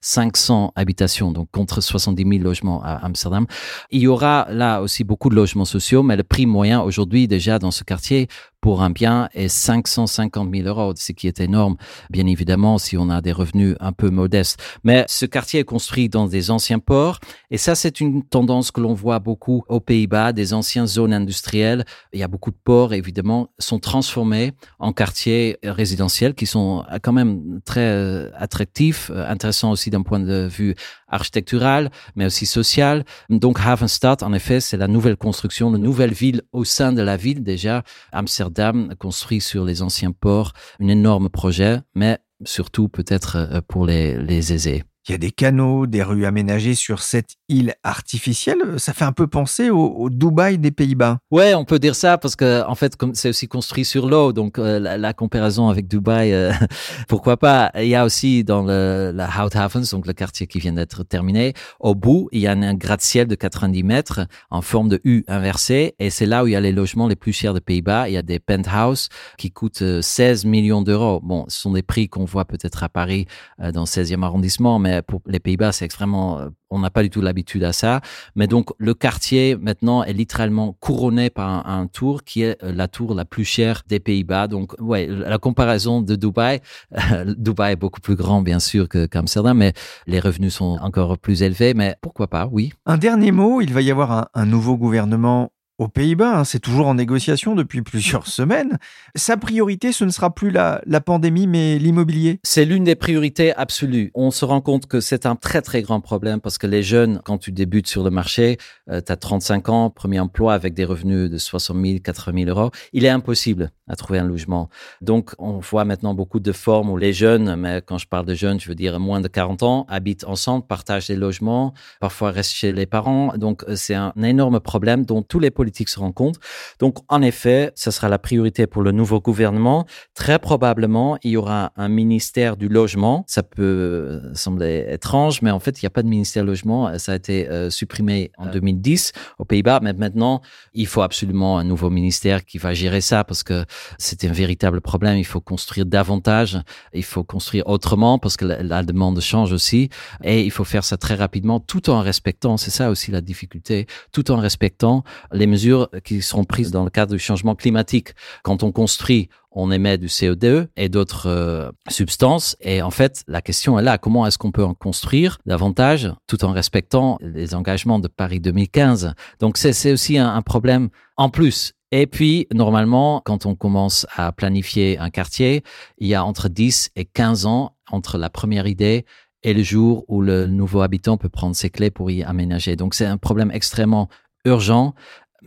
500 0.00 0.72
habitations, 0.76 1.32
donc 1.32 1.50
contre 1.50 1.80
70 1.80 2.22
000 2.22 2.44
logements 2.44 2.82
à 2.82 2.96
Amsterdam. 3.04 3.46
Il 3.90 4.00
y 4.00 4.06
aura 4.06 4.46
là 4.50 4.80
aussi 4.80 5.04
beaucoup 5.04 5.30
de 5.30 5.34
logements 5.34 5.64
sociaux, 5.64 6.02
mais 6.02 6.16
le 6.16 6.22
prix 6.22 6.46
moyen 6.46 6.82
aujourd'hui, 6.82 7.26
déjà, 7.26 7.58
dans 7.58 7.70
ce 7.70 7.82
quartier, 7.82 8.28
pour 8.64 8.80
un 8.80 8.88
bien 8.88 9.28
est 9.34 9.48
550 9.48 10.50
000 10.50 10.66
euros, 10.66 10.94
ce 10.96 11.12
qui 11.12 11.28
est 11.28 11.38
énorme, 11.38 11.76
bien 12.08 12.26
évidemment, 12.26 12.78
si 12.78 12.96
on 12.96 13.10
a 13.10 13.20
des 13.20 13.30
revenus 13.30 13.76
un 13.78 13.92
peu 13.92 14.08
modestes. 14.08 14.58
Mais 14.84 15.04
ce 15.06 15.26
quartier 15.26 15.60
est 15.60 15.64
construit 15.64 16.08
dans 16.08 16.26
des 16.26 16.50
anciens 16.50 16.78
ports, 16.78 17.20
et 17.50 17.58
ça, 17.58 17.74
c'est 17.74 18.00
une 18.00 18.22
tendance 18.22 18.70
que 18.70 18.80
l'on 18.80 18.94
voit 18.94 19.18
beaucoup 19.18 19.64
aux 19.68 19.80
Pays-Bas, 19.80 20.32
des 20.32 20.54
anciennes 20.54 20.86
zones 20.86 21.12
industrielles. 21.12 21.84
Il 22.14 22.20
y 22.20 22.22
a 22.22 22.28
beaucoup 22.28 22.50
de 22.50 22.56
ports, 22.64 22.94
évidemment, 22.94 23.50
sont 23.58 23.80
transformés 23.80 24.52
en 24.78 24.94
quartiers 24.94 25.58
résidentiels 25.62 26.32
qui 26.32 26.46
sont 26.46 26.86
quand 27.02 27.12
même 27.12 27.60
très 27.66 27.82
euh, 27.82 28.30
attractifs, 28.34 29.10
euh, 29.10 29.28
intéressants 29.28 29.72
aussi 29.72 29.90
d'un 29.90 30.02
point 30.02 30.20
de 30.20 30.48
vue 30.50 30.74
architectural, 31.06 31.90
mais 32.16 32.24
aussi 32.26 32.46
social. 32.46 33.04
Donc 33.28 33.58
Havenstad, 33.60 34.22
en 34.22 34.32
effet, 34.32 34.60
c'est 34.60 34.78
la 34.78 34.88
nouvelle 34.88 35.16
construction, 35.16 35.70
la 35.70 35.78
nouvelle 35.78 36.14
ville 36.14 36.40
au 36.52 36.64
sein 36.64 36.92
de 36.92 37.02
la 37.02 37.18
ville 37.18 37.42
déjà. 37.44 37.82
Amsterdam, 38.10 38.53
construit 38.98 39.40
sur 39.40 39.64
les 39.64 39.82
anciens 39.82 40.12
ports, 40.12 40.52
un 40.80 40.88
énorme 40.88 41.28
projet, 41.28 41.80
mais 41.94 42.18
surtout 42.44 42.88
peut-être 42.88 43.36
euh, 43.36 43.60
pour 43.66 43.86
les 43.86 44.52
aisés. 44.52 44.84
Il 45.06 45.12
y 45.12 45.14
a 45.14 45.18
des 45.18 45.32
canaux, 45.32 45.86
des 45.86 46.02
rues 46.02 46.24
aménagées 46.24 46.74
sur 46.74 47.02
cette 47.02 47.34
île 47.50 47.74
artificielle. 47.82 48.78
Ça 48.78 48.94
fait 48.94 49.04
un 49.04 49.12
peu 49.12 49.26
penser 49.26 49.68
au, 49.68 50.08
Dubaï 50.08 50.56
des 50.56 50.70
Pays-Bas. 50.70 51.18
Ouais, 51.30 51.54
on 51.54 51.66
peut 51.66 51.78
dire 51.78 51.94
ça 51.94 52.16
parce 52.16 52.36
que 52.36 52.66
en 52.66 52.74
fait, 52.74 52.96
c'est 53.12 53.28
aussi 53.28 53.46
construit 53.46 53.84
sur 53.84 54.08
l'eau, 54.08 54.32
donc 54.32 54.58
euh, 54.58 54.78
la, 54.78 54.96
la, 54.96 55.12
comparaison 55.12 55.68
avec 55.68 55.88
Dubaï, 55.88 56.32
euh, 56.32 56.52
pourquoi 57.08 57.36
pas? 57.36 57.70
Il 57.76 57.88
y 57.88 57.94
a 57.94 58.06
aussi 58.06 58.44
dans 58.44 58.62
le, 58.62 59.12
la 59.14 59.28
Houthavens, 59.44 59.90
donc 59.90 60.06
le 60.06 60.14
quartier 60.14 60.46
qui 60.46 60.58
vient 60.58 60.72
d'être 60.72 61.02
terminé, 61.02 61.52
au 61.80 61.94
bout, 61.94 62.30
il 62.32 62.40
y 62.40 62.46
a 62.46 62.52
un, 62.52 62.74
gratte-ciel 62.74 63.26
de 63.26 63.34
90 63.34 63.82
mètres 63.82 64.20
en 64.50 64.62
forme 64.62 64.88
de 64.88 65.02
U 65.04 65.24
inversée, 65.28 65.94
et 65.98 66.08
c'est 66.08 66.26
là 66.26 66.44
où 66.44 66.46
il 66.46 66.52
y 66.52 66.56
a 66.56 66.60
les 66.60 66.72
logements 66.72 67.08
les 67.08 67.16
plus 67.16 67.34
chers 67.34 67.52
des 67.52 67.60
Pays-Bas. 67.60 68.08
Il 68.08 68.12
y 68.14 68.16
a 68.16 68.22
des 68.22 68.38
penthouses 68.38 69.10
qui 69.36 69.50
coûtent 69.50 70.00
16 70.00 70.46
millions 70.46 70.80
d'euros. 70.80 71.20
Bon, 71.22 71.44
ce 71.48 71.60
sont 71.60 71.72
des 71.72 71.82
prix 71.82 72.08
qu'on 72.08 72.24
voit 72.24 72.46
peut-être 72.46 72.82
à 72.82 72.88
Paris 72.88 73.26
euh, 73.60 73.70
dans 73.70 73.82
le 73.82 73.86
16e 73.86 74.22
arrondissement, 74.22 74.78
mais 74.78 74.93
mais 74.94 75.02
pour 75.02 75.22
les 75.26 75.40
Pays-Bas, 75.40 75.72
c'est 75.72 75.84
extrêmement, 75.84 76.40
euh, 76.40 76.48
on 76.70 76.78
n'a 76.78 76.90
pas 76.90 77.02
du 77.02 77.10
tout 77.10 77.20
l'habitude 77.20 77.64
à 77.64 77.72
ça. 77.72 78.00
Mais 78.34 78.46
donc, 78.46 78.70
le 78.78 78.94
quartier, 78.94 79.56
maintenant, 79.56 80.04
est 80.04 80.12
littéralement 80.12 80.72
couronné 80.80 81.30
par 81.30 81.66
un, 81.68 81.86
tour 81.86 82.24
qui 82.24 82.42
est 82.42 82.62
euh, 82.62 82.72
la 82.72 82.88
tour 82.88 83.14
la 83.14 83.24
plus 83.24 83.44
chère 83.44 83.82
des 83.88 84.00
Pays-Bas. 84.00 84.48
Donc, 84.48 84.74
ouais, 84.80 85.06
la 85.06 85.38
comparaison 85.38 86.00
de 86.00 86.16
Dubaï, 86.16 86.60
Dubaï 87.36 87.72
est 87.72 87.76
beaucoup 87.76 88.00
plus 88.00 88.16
grand, 88.16 88.42
bien 88.42 88.60
sûr, 88.60 88.88
qu'Amsterdam, 88.88 89.58
mais 89.58 89.72
les 90.06 90.20
revenus 90.20 90.54
sont 90.54 90.78
encore 90.80 91.18
plus 91.18 91.42
élevés. 91.42 91.74
Mais 91.74 91.96
pourquoi 92.00 92.28
pas, 92.28 92.48
oui. 92.50 92.72
Un 92.86 92.98
dernier 92.98 93.32
mot, 93.32 93.60
il 93.60 93.72
va 93.72 93.82
y 93.82 93.90
avoir 93.90 94.28
un 94.34 94.46
nouveau 94.46 94.76
gouvernement 94.76 95.50
aux 95.78 95.88
Pays-Bas, 95.88 96.38
hein, 96.38 96.44
c'est 96.44 96.60
toujours 96.60 96.86
en 96.86 96.94
négociation 96.94 97.54
depuis 97.54 97.82
plusieurs 97.82 98.26
semaines. 98.28 98.78
Sa 99.14 99.36
priorité, 99.36 99.92
ce 99.92 100.04
ne 100.04 100.10
sera 100.10 100.34
plus 100.34 100.50
la, 100.50 100.80
la 100.86 101.00
pandémie, 101.00 101.46
mais 101.46 101.78
l'immobilier. 101.78 102.38
C'est 102.44 102.64
l'une 102.64 102.84
des 102.84 102.94
priorités 102.94 103.54
absolues. 103.54 104.10
On 104.14 104.30
se 104.30 104.44
rend 104.44 104.60
compte 104.60 104.86
que 104.86 105.00
c'est 105.00 105.26
un 105.26 105.36
très 105.36 105.62
très 105.62 105.82
grand 105.82 106.00
problème 106.00 106.40
parce 106.40 106.58
que 106.58 106.66
les 106.66 106.82
jeunes, 106.82 107.20
quand 107.24 107.38
tu 107.38 107.52
débutes 107.52 107.88
sur 107.88 108.04
le 108.04 108.10
marché, 108.10 108.58
euh, 108.88 109.00
tu 109.04 109.10
as 109.10 109.16
35 109.16 109.68
ans, 109.68 109.90
premier 109.90 110.20
emploi 110.20 110.54
avec 110.54 110.74
des 110.74 110.84
revenus 110.84 111.30
de 111.30 111.38
60 111.38 111.76
000, 111.84 111.98
80 112.02 112.44
000 112.44 112.58
euros, 112.58 112.70
il 112.92 113.04
est 113.04 113.08
impossible 113.08 113.72
à 113.88 113.96
trouver 113.96 114.18
un 114.18 114.24
logement. 114.24 114.68
Donc 115.00 115.34
on 115.38 115.58
voit 115.58 115.84
maintenant 115.84 116.14
beaucoup 116.14 116.40
de 116.40 116.52
formes 116.52 116.90
où 116.90 116.96
les 116.96 117.12
jeunes, 117.12 117.56
mais 117.56 117.82
quand 117.84 117.98
je 117.98 118.06
parle 118.06 118.26
de 118.26 118.34
jeunes, 118.34 118.60
je 118.60 118.68
veux 118.68 118.74
dire 118.74 119.00
moins 119.00 119.20
de 119.20 119.28
40 119.28 119.62
ans, 119.62 119.86
habitent 119.88 120.24
ensemble, 120.24 120.66
partagent 120.66 121.08
des 121.08 121.16
logements, 121.16 121.72
parfois 122.00 122.30
restent 122.30 122.52
chez 122.52 122.72
les 122.72 122.86
parents. 122.86 123.36
Donc 123.36 123.64
euh, 123.68 123.76
c'est 123.76 123.94
un 123.94 124.12
énorme 124.22 124.60
problème 124.60 125.04
dont 125.04 125.22
tous 125.22 125.40
les 125.40 125.50
politique 125.54 125.88
se 125.88 125.98
rend 125.98 126.12
compte. 126.12 126.38
Donc, 126.78 126.98
en 127.08 127.22
effet, 127.22 127.72
ce 127.74 127.90
sera 127.90 128.10
la 128.10 128.18
priorité 128.18 128.66
pour 128.66 128.82
le 128.82 128.92
nouveau 128.92 129.20
gouvernement. 129.20 129.86
Très 130.14 130.38
probablement, 130.38 131.16
il 131.22 131.30
y 131.30 131.36
aura 131.38 131.72
un 131.76 131.88
ministère 131.88 132.58
du 132.58 132.68
logement. 132.68 133.24
Ça 133.26 133.42
peut 133.42 133.62
euh, 133.62 134.34
sembler 134.34 134.84
étrange, 134.90 135.40
mais 135.40 135.50
en 135.50 135.60
fait, 135.60 135.80
il 135.80 135.84
n'y 135.84 135.86
a 135.86 135.90
pas 135.90 136.02
de 136.02 136.08
ministère 136.08 136.42
du 136.42 136.48
logement. 136.48 136.98
Ça 136.98 137.12
a 137.12 137.14
été 137.14 137.48
euh, 137.48 137.70
supprimé 137.70 138.32
en 138.36 138.46
2010 138.46 139.12
aux 139.38 139.44
Pays-Bas, 139.44 139.80
mais 139.82 139.92
maintenant, 139.94 140.42
il 140.74 140.86
faut 140.86 141.02
absolument 141.02 141.58
un 141.58 141.64
nouveau 141.64 141.88
ministère 141.88 142.44
qui 142.44 142.58
va 142.58 142.74
gérer 142.74 143.00
ça 143.00 143.24
parce 143.24 143.42
que 143.42 143.64
c'est 143.98 144.24
un 144.24 144.32
véritable 144.32 144.80
problème. 144.80 145.18
Il 145.18 145.24
faut 145.24 145.40
construire 145.40 145.86
davantage, 145.86 146.58
il 146.92 147.04
faut 147.04 147.24
construire 147.24 147.66
autrement 147.66 148.18
parce 148.18 148.36
que 148.36 148.44
la, 148.44 148.82
demande 148.82 149.20
change 149.20 149.52
aussi 149.52 149.88
et 150.22 150.42
il 150.42 150.50
faut 150.50 150.64
faire 150.64 150.84
ça 150.84 150.96
très 150.96 151.14
rapidement 151.14 151.60
tout 151.60 151.90
en 151.90 152.00
respectant, 152.00 152.56
c'est 152.56 152.70
ça 152.70 152.90
aussi 152.90 153.10
la 153.10 153.20
difficulté, 153.20 153.86
tout 154.12 154.30
en 154.30 154.36
respectant 154.36 155.04
les 155.32 155.46
mesures 155.46 155.88
qui 156.04 156.22
seront 156.22 156.44
prises 156.44 156.70
dans 156.70 156.84
le 156.84 156.90
cadre 156.90 157.12
du 157.12 157.18
changement 157.18 157.54
climatique. 157.54 158.10
Quand 158.42 158.62
on 158.62 158.72
construit, 158.72 159.28
on 159.54 159.70
émet 159.70 159.98
du 159.98 160.08
CO2 160.08 160.66
et 160.76 160.88
d'autres 160.88 161.28
euh, 161.28 161.70
substances. 161.88 162.56
Et 162.60 162.82
en 162.82 162.90
fait, 162.90 163.22
la 163.28 163.40
question 163.40 163.78
est 163.78 163.82
là, 163.82 163.98
comment 163.98 164.26
est-ce 164.26 164.38
qu'on 164.38 164.52
peut 164.52 164.64
en 164.64 164.74
construire 164.74 165.38
davantage 165.46 166.12
tout 166.26 166.44
en 166.44 166.52
respectant 166.52 167.18
les 167.20 167.54
engagements 167.54 167.98
de 167.98 168.08
Paris 168.08 168.40
2015 168.40 169.14
Donc 169.40 169.56
c'est 169.56 169.92
aussi 169.92 170.18
un 170.18 170.42
problème 170.42 170.88
en 171.16 171.30
plus. 171.30 171.74
Et 171.96 172.08
puis, 172.08 172.48
normalement, 172.52 173.22
quand 173.24 173.46
on 173.46 173.54
commence 173.54 174.04
à 174.16 174.32
planifier 174.32 174.98
un 174.98 175.10
quartier, 175.10 175.62
il 175.98 176.08
y 176.08 176.16
a 176.16 176.24
entre 176.24 176.48
10 176.48 176.90
et 176.96 177.04
15 177.04 177.46
ans 177.46 177.76
entre 177.88 178.18
la 178.18 178.30
première 178.30 178.66
idée 178.66 179.04
et 179.44 179.54
le 179.54 179.62
jour 179.62 180.04
où 180.08 180.20
le 180.20 180.48
nouveau 180.48 180.80
habitant 180.80 181.16
peut 181.18 181.28
prendre 181.28 181.54
ses 181.54 181.70
clés 181.70 181.92
pour 181.92 182.10
y 182.10 182.24
aménager. 182.24 182.74
Donc 182.74 182.94
c'est 182.94 183.06
un 183.06 183.16
problème 183.16 183.52
extrêmement 183.52 184.08
urgent 184.44 184.94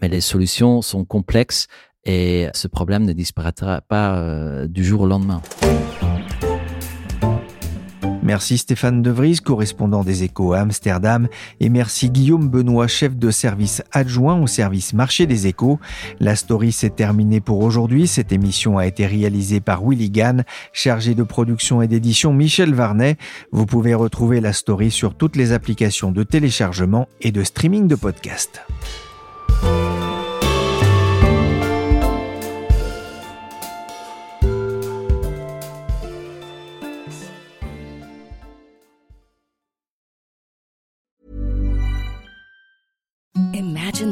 mais 0.01 0.07
les 0.07 0.21
solutions 0.21 0.81
sont 0.81 1.03
complexes 1.03 1.67
et 2.05 2.47
ce 2.53 2.69
problème 2.69 3.03
ne 3.03 3.11
disparaîtra 3.11 3.81
pas 3.81 4.15
euh, 4.15 4.67
du 4.67 4.85
jour 4.85 5.01
au 5.01 5.07
lendemain. 5.07 5.41
Merci 8.27 8.57
Stéphane 8.57 9.01
De 9.01 9.09
Vries, 9.09 9.37
correspondant 9.37 10.03
des 10.03 10.25
Échos 10.25 10.51
à 10.51 10.59
Amsterdam, 10.59 11.29
et 11.61 11.69
merci 11.69 12.09
Guillaume 12.09 12.49
Benoît, 12.49 12.87
chef 12.87 13.15
de 13.15 13.31
service 13.31 13.81
adjoint 13.93 14.37
au 14.41 14.47
service 14.47 14.91
marché 14.91 15.25
des 15.25 15.47
Échos. 15.47 15.79
La 16.19 16.35
story 16.35 16.73
s'est 16.73 16.89
terminée 16.89 17.39
pour 17.39 17.61
aujourd'hui. 17.61 18.05
Cette 18.05 18.33
émission 18.33 18.77
a 18.77 18.85
été 18.85 19.05
réalisée 19.05 19.61
par 19.61 19.81
Willy 19.81 20.09
Gann, 20.09 20.43
chargé 20.73 21.15
de 21.15 21.23
production 21.23 21.81
et 21.81 21.87
d'édition 21.87 22.33
Michel 22.33 22.73
Varnet. 22.73 23.15
Vous 23.53 23.65
pouvez 23.65 23.93
retrouver 23.93 24.41
la 24.41 24.51
story 24.51 24.91
sur 24.91 25.15
toutes 25.15 25.37
les 25.37 25.53
applications 25.53 26.11
de 26.11 26.23
téléchargement 26.23 27.07
et 27.21 27.31
de 27.31 27.45
streaming 27.45 27.87
de 27.87 27.95
podcasts. 27.95 28.61